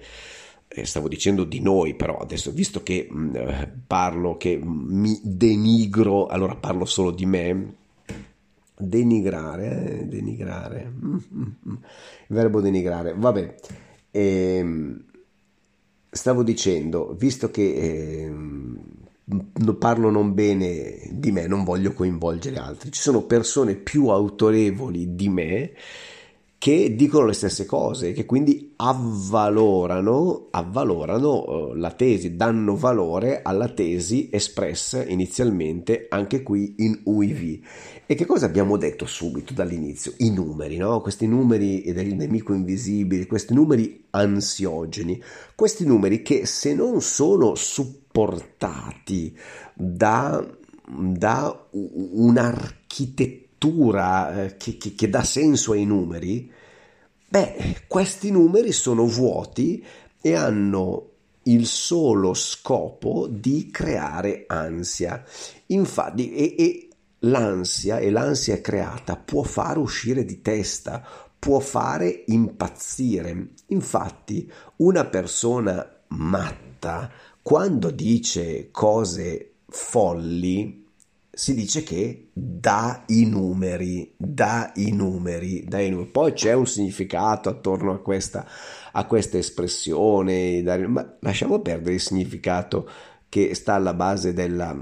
stavo 0.85 1.09
dicendo 1.09 1.45
di 1.45 1.61
noi, 1.61 1.95
però 1.95 2.19
adesso 2.19 2.53
visto 2.53 2.83
che 2.83 3.09
mh, 3.11 3.19
mm, 3.19 3.37
eh, 3.37 3.73
parlo, 3.87 4.37
che 4.37 4.59
mi 4.63 5.19
denigro, 5.23 6.27
allora 6.27 6.55
parlo 6.55 6.85
solo 6.85 7.11
di 7.11 7.27
me. 7.27 7.75
Denigrare, 8.77 10.01
eh? 10.01 10.07
denigrare, 10.07 10.91
mm, 10.91 11.17
mm, 11.37 11.75
verbo 12.29 12.61
denigrare, 12.61 13.15
vabbè. 13.15 13.55
Ehm, 14.13 15.05
stavo 16.11 16.43
dicendo, 16.43 17.15
visto 17.19 17.51
che 17.51 17.75
eh, 17.75 18.33
parlo 19.79 20.11
non 20.11 20.35
bene 20.35 21.09
di 21.11 21.31
me, 21.31 21.47
non 21.47 21.63
voglio 21.65 21.93
coinvolgere 21.93 22.57
altri, 22.57 22.91
ci 22.91 23.01
sono 23.03 23.23
persone 23.23 23.75
più 23.75 24.09
autorevoli 24.09 25.15
di 25.15 25.29
me 25.29 25.73
che 26.61 26.95
dicono 26.95 27.25
le 27.25 27.33
stesse 27.33 27.65
cose, 27.65 28.13
che 28.13 28.27
quindi 28.27 28.75
avvalorano, 28.77 30.49
avvalorano 30.51 31.47
eh, 31.73 31.79
la 31.79 31.91
tesi, 31.93 32.37
danno 32.37 32.77
valore 32.77 33.41
alla 33.41 33.69
tesi 33.69 34.29
espressa 34.31 35.03
inizialmente 35.03 36.05
anche 36.11 36.43
qui 36.43 36.75
in 36.81 37.01
UIV. 37.05 37.61
E 38.05 38.15
che 38.15 38.27
cosa 38.27 38.45
abbiamo 38.45 38.77
detto 38.77 39.07
subito 39.07 39.55
dall'inizio? 39.55 40.13
I 40.19 40.33
numeri, 40.33 40.77
no? 40.77 41.01
questi 41.01 41.27
numeri 41.27 41.91
del 41.95 42.15
nemico 42.15 42.53
invisibile, 42.53 43.27
questi 43.27 43.55
numeri 43.55 44.05
ansiogeni, 44.11 45.19
questi 45.55 45.87
numeri 45.87 46.21
che 46.21 46.45
se 46.45 46.75
non 46.75 47.01
sono 47.01 47.55
supportati 47.55 49.35
da, 49.73 50.47
da 50.87 51.69
un'architettura, 51.71 53.40
struttura 53.61 54.45
eh, 54.45 54.57
che, 54.57 54.79
che, 54.79 54.95
che 54.95 55.11
dà 55.11 55.23
senso 55.23 55.73
ai 55.73 55.85
numeri, 55.85 56.51
beh, 57.29 57.83
questi 57.87 58.31
numeri 58.31 58.73
sono 58.73 59.05
vuoti 59.05 59.85
e 60.23 60.35
hanno 60.35 61.09
il 61.45 61.67
solo 61.67 62.33
scopo 62.33 63.27
di 63.31 63.71
creare 63.71 64.45
ansia. 64.47 65.23
Infatti, 65.67 66.33
e, 66.33 66.55
e 66.59 66.89
l'ansia 67.21 67.99
e 67.99 68.11
l'ansia 68.11 68.63
creata 68.63 69.17
può 69.17 69.43
fare 69.43 69.79
uscire 69.79 70.25
di 70.25 70.41
testa, 70.41 71.07
può 71.39 71.59
fare 71.61 72.25
impazzire. 72.29 73.49
Infatti, 73.69 74.51
una 74.77 75.05
persona 75.05 75.87
matta, 76.09 77.11
quando 77.43 77.91
dice 77.91 78.71
cose 78.71 79.53
folli, 79.69 80.80
si 81.33 81.55
dice 81.55 81.83
che 81.83 82.29
dà 82.33 83.05
i 83.07 83.25
numeri, 83.25 84.13
dà 84.17 84.73
i 84.77 84.93
numeri, 84.93 85.65
dà 85.67 85.81
i 85.81 85.91
numeri. 85.91 86.11
Poi 86.11 86.33
c'è 86.33 86.53
un 86.53 86.67
significato 86.67 87.49
attorno 87.49 87.93
a 87.93 88.01
questa, 88.01 88.47
a 88.93 89.07
questa 89.07 89.39
espressione, 89.39 90.63
ma 90.87 91.17
lasciamo 91.21 91.61
perdere 91.61 91.95
il 91.95 92.01
significato 92.01 92.89
che 93.29 93.55
sta 93.55 93.75
alla 93.75 93.95
base 93.95 94.33
della, 94.33 94.77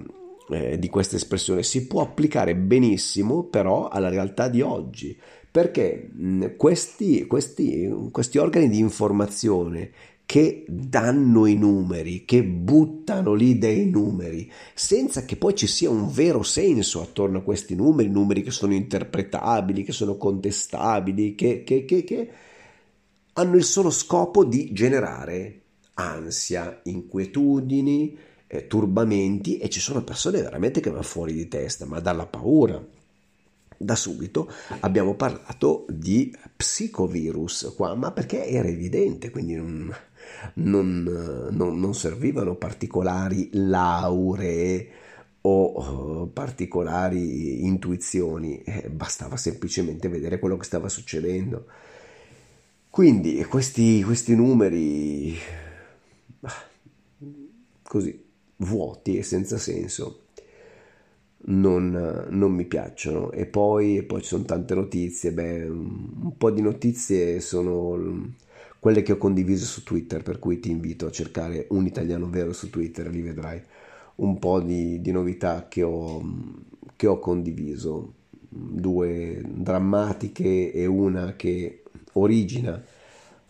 eh, 0.50 0.78
di 0.78 0.88
questa 0.88 1.16
espressione. 1.16 1.62
Si 1.62 1.86
può 1.86 2.02
applicare 2.02 2.56
benissimo 2.56 3.44
però 3.44 3.88
alla 3.88 4.08
realtà 4.08 4.48
di 4.48 4.62
oggi 4.62 5.18
perché 5.50 6.10
questi, 6.56 7.26
questi, 7.26 8.08
questi 8.12 8.38
organi 8.38 8.68
di 8.68 8.78
informazione 8.78 9.90
che 10.28 10.66
danno 10.68 11.46
i 11.46 11.54
numeri, 11.54 12.26
che 12.26 12.44
buttano 12.44 13.32
lì 13.32 13.56
dei 13.56 13.88
numeri, 13.88 14.52
senza 14.74 15.24
che 15.24 15.36
poi 15.36 15.54
ci 15.54 15.66
sia 15.66 15.88
un 15.88 16.10
vero 16.10 16.42
senso 16.42 17.00
attorno 17.00 17.38
a 17.38 17.42
questi 17.42 17.74
numeri, 17.74 18.10
numeri 18.10 18.42
che 18.42 18.50
sono 18.50 18.74
interpretabili, 18.74 19.84
che 19.84 19.92
sono 19.92 20.18
contestabili, 20.18 21.34
che, 21.34 21.64
che, 21.64 21.86
che, 21.86 22.04
che 22.04 22.30
hanno 23.32 23.56
il 23.56 23.64
solo 23.64 23.88
scopo 23.88 24.44
di 24.44 24.70
generare 24.74 25.62
ansia, 25.94 26.78
inquietudini, 26.82 28.14
eh, 28.48 28.66
turbamenti 28.66 29.56
e 29.56 29.70
ci 29.70 29.80
sono 29.80 30.04
persone 30.04 30.42
veramente 30.42 30.80
che 30.80 30.90
vanno 30.90 31.04
fuori 31.04 31.32
di 31.32 31.48
testa, 31.48 31.86
ma 31.86 32.00
dalla 32.00 32.26
paura. 32.26 32.78
Da 33.80 33.94
subito 33.94 34.52
abbiamo 34.80 35.14
parlato 35.14 35.86
di 35.88 36.36
psicovirus 36.54 37.72
qua, 37.74 37.94
ma 37.94 38.10
perché 38.10 38.44
era 38.46 38.68
evidente, 38.68 39.30
quindi 39.30 39.54
non, 39.54 39.94
non, 40.54 41.48
non, 41.50 41.78
non 41.78 41.94
servivano 41.94 42.54
particolari 42.56 43.50
lauree 43.52 44.90
o 45.40 46.26
particolari 46.32 47.64
intuizioni, 47.64 48.60
eh, 48.62 48.88
bastava 48.90 49.36
semplicemente 49.36 50.08
vedere 50.08 50.38
quello 50.38 50.56
che 50.56 50.64
stava 50.64 50.88
succedendo. 50.88 51.66
Quindi 52.90 53.42
questi, 53.44 54.02
questi 54.02 54.34
numeri 54.34 55.36
così 57.82 58.26
vuoti 58.56 59.16
e 59.16 59.22
senza 59.22 59.56
senso 59.56 60.24
non, 61.46 62.26
non 62.28 62.52
mi 62.52 62.64
piacciono 62.64 63.30
e 63.30 63.46
poi, 63.46 63.98
e 63.98 64.02
poi, 64.02 64.20
ci 64.20 64.28
sono 64.28 64.44
tante 64.44 64.74
notizie, 64.74 65.32
beh, 65.32 65.64
un 65.64 66.36
po' 66.36 66.50
di 66.50 66.60
notizie 66.60 67.40
sono 67.40 68.34
quelle 68.78 69.02
che 69.02 69.12
ho 69.12 69.16
condiviso 69.16 69.64
su 69.64 69.82
Twitter, 69.82 70.22
per 70.22 70.38
cui 70.38 70.60
ti 70.60 70.70
invito 70.70 71.06
a 71.06 71.10
cercare 71.10 71.66
un 71.70 71.86
italiano 71.86 72.28
vero 72.28 72.52
su 72.52 72.70
Twitter, 72.70 73.08
lì 73.08 73.20
vedrai 73.20 73.60
un 74.16 74.38
po' 74.38 74.60
di, 74.60 75.00
di 75.00 75.10
novità 75.10 75.66
che 75.68 75.82
ho, 75.82 76.22
che 76.96 77.06
ho 77.06 77.18
condiviso, 77.18 78.14
due 78.48 79.42
drammatiche 79.44 80.72
e 80.72 80.86
una 80.86 81.34
che 81.36 81.82
origina 82.14 82.82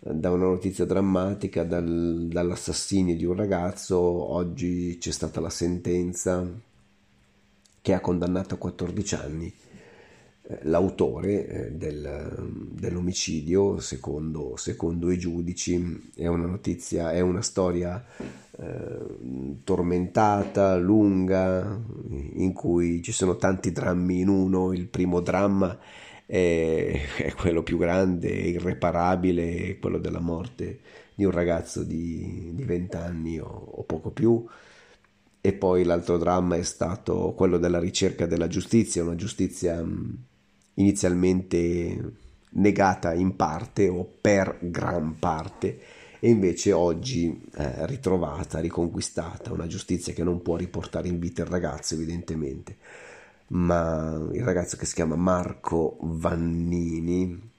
da 0.01 0.31
una 0.31 0.47
notizia 0.47 0.85
drammatica 0.85 1.64
dal, 1.64 2.29
dall'assassinio 2.31 3.17
di 3.17 3.25
un 3.25 3.35
ragazzo, 3.35 3.99
oggi 3.99 4.97
c'è 4.99 5.11
stata 5.11 5.41
la 5.41 5.51
sentenza 5.51 6.47
che 7.81 7.93
ha 7.93 8.01
condannato 8.01 8.55
a 8.55 8.59
14 8.59 9.14
anni 9.14 9.53
l'autore 10.63 11.47
eh, 11.47 11.71
del, 11.73 12.69
dell'omicidio, 12.71 13.79
secondo, 13.81 14.57
secondo, 14.57 15.11
i 15.11 15.19
giudici, 15.19 16.11
è 16.15 16.27
una 16.27 16.47
notizia, 16.47 17.13
è 17.13 17.21
una 17.21 17.43
storia 17.43 18.03
eh, 18.59 19.59
tormentata, 19.63 20.77
lunga, 20.77 21.79
in 22.35 22.53
cui 22.53 23.03
ci 23.03 23.13
sono 23.13 23.37
tanti 23.37 23.73
drammi 23.73 24.21
in 24.21 24.29
uno. 24.29 24.73
Il 24.73 24.87
primo 24.87 25.21
dramma 25.21 25.79
è, 26.25 27.01
è 27.19 27.33
quello 27.35 27.63
più 27.63 27.77
grande, 27.77 28.29
irreparabile, 28.29 29.79
quello 29.79 29.99
della 29.99 30.21
morte 30.21 30.81
di 31.15 31.25
un 31.25 31.33
ragazzo 31.33 31.83
di, 31.83 32.53
di 32.55 32.65
20 32.65 32.97
anni 32.97 33.41
o, 33.41 33.47
o 33.49 33.83
poco 33.83 34.11
più 34.11 34.47
e 35.41 35.53
poi 35.53 35.85
l'altro 35.85 36.19
dramma 36.19 36.57
è 36.57 36.63
stato 36.63 37.33
quello 37.37 37.59
della 37.59 37.79
ricerca 37.79 38.27
della 38.27 38.49
giustizia, 38.49 39.03
una 39.03 39.15
giustizia 39.15 39.83
inizialmente 40.79 42.12
negata 42.51 43.12
in 43.12 43.37
parte 43.37 43.88
o 43.88 44.09
per 44.21 44.59
gran 44.61 45.19
parte 45.19 45.79
e 46.21 46.31
invece 46.31 46.73
oggi 46.73 47.49
eh, 47.57 47.87
ritrovata, 47.87 48.59
riconquistata, 48.59 49.53
una 49.53 49.67
giustizia 49.67 50.12
che 50.12 50.25
non 50.25 50.43
può 50.43 50.57
riportare 50.57 51.09
in 51.09 51.19
vita 51.19 51.43
il 51.43 51.49
ragazzo 51.49 51.95
evidentemente, 51.95 52.77
ma 53.49 54.29
il 54.33 54.43
ragazzo 54.43 54.77
che 54.77 54.87
si 54.87 54.95
chiama 54.95 55.14
Marco 55.14 55.97
Vannini 56.01 57.51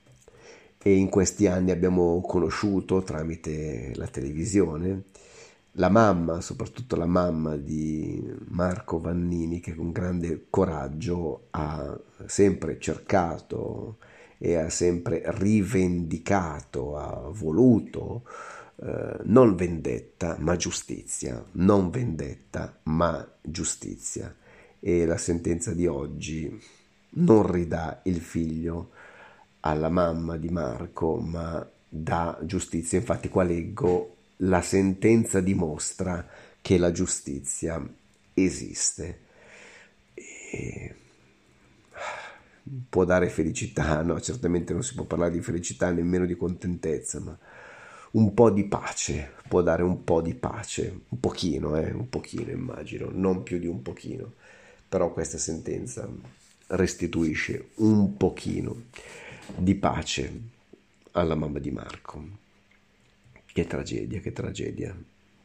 e 0.82 0.94
in 0.94 1.10
questi 1.10 1.48
anni 1.48 1.72
abbiamo 1.72 2.22
conosciuto 2.22 3.02
tramite 3.04 3.92
la 3.96 4.08
televisione 4.08 5.04
la 5.74 5.90
mamma, 5.90 6.42
soprattutto 6.42 6.96
la 6.96 7.06
mamma 7.06 7.56
di 7.56 8.22
Marco 8.48 9.00
Vannini, 9.00 9.60
che 9.60 9.76
con 9.76 9.92
grande 9.92 10.48
coraggio 10.50 11.48
ha 11.52 11.98
sempre 12.26 12.80
cercato 12.80 13.98
e 14.38 14.56
ha 14.56 14.70
sempre 14.70 15.22
rivendicato, 15.26 16.98
ha 16.98 17.30
voluto 17.32 18.24
eh, 18.82 19.18
non 19.24 19.56
vendetta 19.56 20.38
ma 20.40 20.56
giustizia, 20.56 21.44
non 21.54 21.90
vendetta 21.90 22.80
ma 22.84 23.26
giustizia. 23.42 24.34
E 24.80 25.06
la 25.06 25.18
sentenza 25.18 25.74
di 25.74 25.86
oggi 25.88 26.58
non 27.12 27.52
ridà 27.52 28.00
il 28.04 28.22
figlio 28.22 28.92
alla 29.62 29.90
mamma 29.90 30.38
di 30.38 30.50
Marco, 30.50 31.18
ma 31.18 31.68
dà 31.88 32.40
giustizia. 32.44 32.98
Infatti 32.98 33.30
qua 33.30 33.44
leggo 33.44 34.16
la 34.42 34.62
sentenza 34.62 35.42
dimostra 35.42 36.28
che 36.62 36.78
la 36.78 36.92
giustizia 36.92 37.84
esiste. 38.34 39.20
E 40.14 40.96
può 42.88 43.04
dare 43.06 43.30
felicità, 43.30 44.02
no, 44.04 44.20
certamente 44.20 44.74
non 44.74 44.84
si 44.84 44.94
può 44.94 45.06
parlare 45.06 45.32
di 45.32 45.42
felicità 45.42 45.92
nemmeno 45.92 46.26
di 46.26 46.36
contentezza, 46.36 47.20
ma 47.20 47.38
un 48.12 48.34
po' 48.34 48.50
di 48.50 48.66
pace, 48.66 49.34
può 49.48 49.62
dare 49.62 49.84
un 49.84 50.04
po' 50.04 50.22
di 50.22 50.34
pace, 50.34 51.02
un 51.10 51.20
pochino, 51.20 51.76
eh, 51.78 51.92
un 51.92 52.10
pochino 52.10 52.52
immagino, 52.52 53.10
non 53.12 53.44
più 53.44 53.60
di 53.60 53.68
un 53.68 53.82
pochino, 53.82 54.34
però 54.88 55.12
questa 55.14 55.38
sentenza 55.38 56.08
restituisce 56.68 57.70
un 57.76 58.18
pochino 58.18 58.84
di 59.56 59.76
pace 59.76 60.42
alla 61.12 61.36
mamma 61.36 61.60
di 61.60 61.72
Marco 61.72 62.48
Che 63.60 63.68
tragedia, 63.68 64.22
che 64.22 64.32
tragedia. 64.32 64.96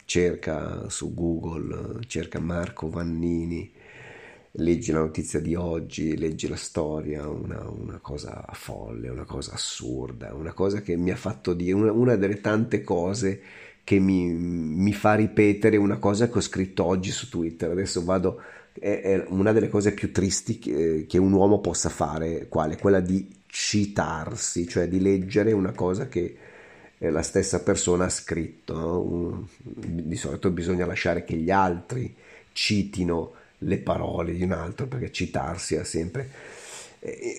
Cerca 0.04 0.88
su 0.88 1.12
Google, 1.14 1.98
cerca 2.06 2.38
Marco 2.38 2.88
Vannini, 2.88 3.68
leggi 4.52 4.92
la 4.92 5.00
notizia 5.00 5.40
di 5.40 5.56
oggi, 5.56 6.16
leggi 6.16 6.46
la 6.46 6.54
storia, 6.54 7.26
una, 7.26 7.68
una 7.68 7.98
cosa 8.00 8.46
folle, 8.52 9.08
una 9.08 9.24
cosa 9.24 9.54
assurda, 9.54 10.32
una 10.32 10.52
cosa 10.52 10.80
che 10.80 10.94
mi 10.94 11.10
ha 11.10 11.16
fatto 11.16 11.54
dire, 11.54 11.72
una, 11.72 11.90
una 11.90 12.14
delle 12.14 12.40
tante 12.40 12.82
cose 12.82 13.40
che 13.82 13.98
mi, 13.98 14.32
mi, 14.32 14.92
fa 14.92 15.14
ripetere 15.14 15.76
una 15.76 15.98
cosa 15.98 16.30
che 16.30 16.38
ho 16.38 16.40
scritto 16.40 16.84
oggi 16.84 17.10
su 17.10 17.28
Twitter. 17.28 17.72
Adesso 17.72 18.04
vado, 18.04 18.40
è, 18.78 19.00
è 19.00 19.24
una 19.30 19.50
delle 19.50 19.68
cose 19.68 19.92
più 19.92 20.12
tristi 20.12 20.60
che, 20.60 21.06
che, 21.08 21.18
un 21.18 21.32
uomo 21.32 21.58
possa 21.58 21.88
fare, 21.88 22.46
quale? 22.46 22.76
Quella 22.76 23.00
di 23.00 23.28
citarsi, 23.46 24.68
cioè 24.68 24.86
di 24.86 25.00
leggere 25.00 25.50
una 25.50 25.72
cosa 25.72 26.06
che 26.06 26.36
la 27.10 27.22
stessa 27.22 27.62
persona 27.62 28.04
ha 28.04 28.10
scritto. 28.10 29.48
Di 29.62 30.16
solito 30.16 30.50
bisogna 30.50 30.86
lasciare 30.86 31.24
che 31.24 31.36
gli 31.36 31.50
altri 31.50 32.14
citino 32.52 33.32
le 33.58 33.78
parole 33.78 34.32
di 34.32 34.42
un 34.42 34.52
altro 34.52 34.86
perché 34.86 35.12
citarsi 35.12 35.74
è 35.74 35.84
sempre... 35.84 36.30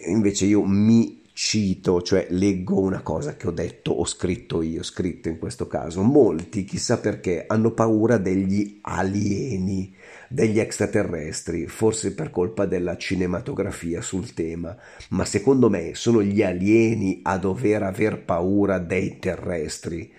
Invece 0.06 0.46
io 0.46 0.64
mi 0.64 1.24
cito, 1.36 2.02
cioè 2.02 2.28
leggo 2.30 2.80
una 2.80 3.02
cosa 3.02 3.36
che 3.36 3.48
ho 3.48 3.52
detto 3.52 3.92
o 3.92 4.06
scritto 4.06 4.62
io, 4.62 4.82
scritto 4.84 5.28
in 5.28 5.38
questo 5.38 5.68
caso. 5.68 6.02
Molti, 6.02 6.64
chissà 6.64 6.98
perché, 6.98 7.44
hanno 7.46 7.72
paura 7.72 8.16
degli 8.18 8.80
alieni, 8.82 9.94
degli 10.30 10.60
extraterrestri, 10.60 11.68
forse 11.68 12.14
per 12.14 12.32
colpa 12.32 12.66
della 12.66 12.96
cinematografia 12.96 14.02
sul 14.02 14.34
tema, 14.34 14.78
ma 15.10 15.26
secondo 15.26 15.70
me 15.70 15.94
sono 15.94 16.24
gli 16.24 16.42
alieni 16.42 17.20
a 17.24 17.38
dover 17.38 17.84
aver 17.84 18.24
paura 18.24 18.80
dei 18.80 19.20
terrestri. 19.20 20.10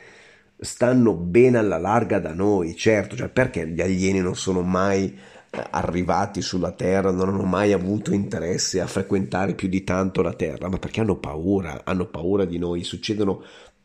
Stanno 0.59 1.15
ben 1.15 1.57
alla 1.57 1.79
larga 1.79 2.19
da 2.19 2.35
noi, 2.35 2.77
certo, 2.77 3.17
cioè 3.17 3.31
perché 3.31 3.67
gli 3.67 3.81
alieni 3.81 4.21
non 4.21 4.37
sono 4.37 4.61
mai 4.61 5.19
arrivati 5.51 6.43
sulla 6.43 6.73
Terra 6.73 7.11
non 7.11 7.29
hanno 7.29 7.45
mai 7.45 7.73
avuto 7.73 8.13
interesse 8.13 8.81
a 8.81 8.87
frequentare 8.87 9.55
più 9.55 9.69
di 9.69 9.85
tanto 9.85 10.23
la 10.23 10.35
Terra, 10.35 10.69
ma 10.69 10.79
perché 10.79 11.01
hanno 11.01 11.17
paura, 11.17 11.83
hanno 11.85 12.07
paura 12.07 12.45
di 12.45 12.59
noi, 12.59 12.85
succedono 12.85 13.43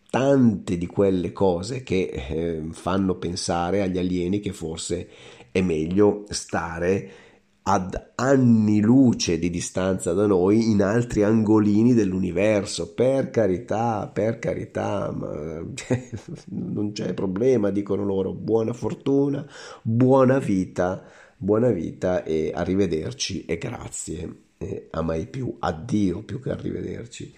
tante 0.09 0.77
di 0.77 0.87
quelle 0.87 1.31
cose 1.31 1.83
che 1.83 2.09
eh, 2.11 2.63
fanno 2.71 3.15
pensare 3.15 3.81
agli 3.81 3.97
alieni 3.97 4.41
che 4.41 4.51
forse 4.51 5.07
è 5.51 5.61
meglio 5.61 6.25
stare 6.29 7.11
ad 7.63 8.11
anni 8.15 8.81
luce 8.81 9.37
di 9.37 9.49
distanza 9.49 10.13
da 10.13 10.25
noi 10.25 10.71
in 10.71 10.81
altri 10.81 11.23
angolini 11.23 11.93
dell'universo. 11.93 12.93
Per 12.93 13.29
carità, 13.29 14.09
per 14.11 14.39
carità, 14.39 15.11
ma 15.11 15.63
non 16.49 16.91
c'è 16.91 17.13
problema, 17.13 17.69
dicono 17.69 18.03
loro. 18.03 18.33
Buona 18.33 18.73
fortuna, 18.73 19.47
buona 19.81 20.39
vita 20.39 21.03
buona 21.41 21.71
vita 21.71 22.23
e 22.23 22.51
arrivederci 22.53 23.45
e 23.45 23.57
grazie. 23.57 24.49
E 24.59 24.89
a 24.91 25.01
mai 25.01 25.25
più, 25.25 25.57
addio 25.59 26.21
più 26.21 26.39
che 26.39 26.51
arrivederci. 26.51 27.33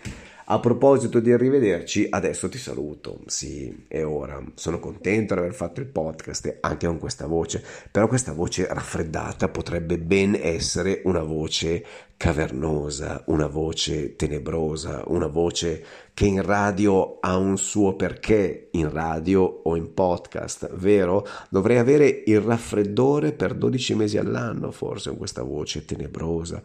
A 0.45 0.59
proposito 0.59 1.21
di 1.21 1.31
arrivederci, 1.31 2.07
adesso 2.09 2.49
ti 2.49 2.57
saluto. 2.57 3.19
Sì, 3.27 3.85
è 3.87 4.03
ora. 4.03 4.43
Sono 4.55 4.77
contento 4.77 5.33
di 5.33 5.39
aver 5.39 5.53
fatto 5.53 5.79
il 5.79 5.85
podcast 5.85 6.57
anche 6.59 6.85
con 6.85 6.99
questa 6.99 7.27
voce, 7.27 7.63
però 7.89 8.09
questa 8.09 8.33
voce 8.33 8.67
raffreddata 8.67 9.47
potrebbe 9.47 9.97
ben 9.97 10.37
essere 10.37 11.01
una 11.05 11.23
voce 11.23 11.85
cavernosa, 12.17 13.23
una 13.27 13.47
voce 13.47 14.17
tenebrosa, 14.17 15.03
una 15.07 15.27
voce 15.27 15.83
che 16.13 16.25
in 16.25 16.41
radio 16.41 17.19
ha 17.21 17.37
un 17.37 17.57
suo 17.57 17.95
perché 17.95 18.67
in 18.71 18.91
radio 18.91 19.61
o 19.63 19.77
in 19.77 19.93
podcast, 19.93 20.73
vero? 20.75 21.25
Dovrei 21.49 21.77
avere 21.77 22.23
il 22.25 22.41
raffreddore 22.41 23.31
per 23.31 23.53
12 23.53 23.95
mesi 23.95 24.17
all'anno, 24.17 24.71
forse, 24.71 25.07
con 25.09 25.19
questa 25.19 25.41
voce 25.41 25.85
tenebrosa, 25.85 26.61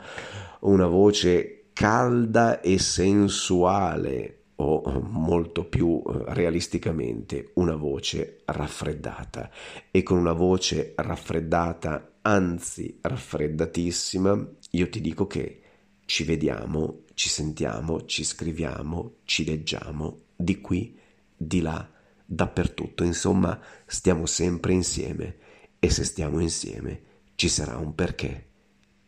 una 0.61 0.87
voce 0.87 1.58
calda 1.79 2.61
e 2.61 2.77
sensuale 2.81 4.47
o 4.57 5.01
molto 5.01 5.69
più 5.69 6.03
eh, 6.05 6.35
realisticamente 6.35 7.53
una 7.55 7.77
voce 7.77 8.43
raffreddata. 8.47 9.49
E 9.93 10.03
con 10.03 10.19
una 10.19 10.33
voce 10.33 10.95
raffreddata 10.97 12.14
anzi 12.23 12.99
raffreddatissima 13.01 14.49
io 14.71 14.88
ti 14.88 15.01
dico 15.01 15.29
che 15.29 15.61
ci 16.05 16.25
vediamo 16.25 17.05
ci 17.14 17.29
sentiamo 17.29 18.05
ci 18.07 18.25
scriviamo 18.25 19.19
ci 19.23 19.45
leggiamo 19.45 20.23
di 20.35 20.61
qui 20.61 20.99
di 21.37 21.61
là 21.61 21.88
dappertutto. 22.27 23.05
Insomma 23.05 23.57
stiamo 23.87 24.27
sempre 24.27 24.73
insieme 24.73 25.37
e 25.79 25.91
se 25.91 26.03
stiamo 26.03 26.41
insieme 26.41 27.03
ci 27.37 27.49
sarà 27.49 27.77
un 27.77 27.95
perché. 27.95 28.47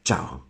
Ciao 0.03 0.50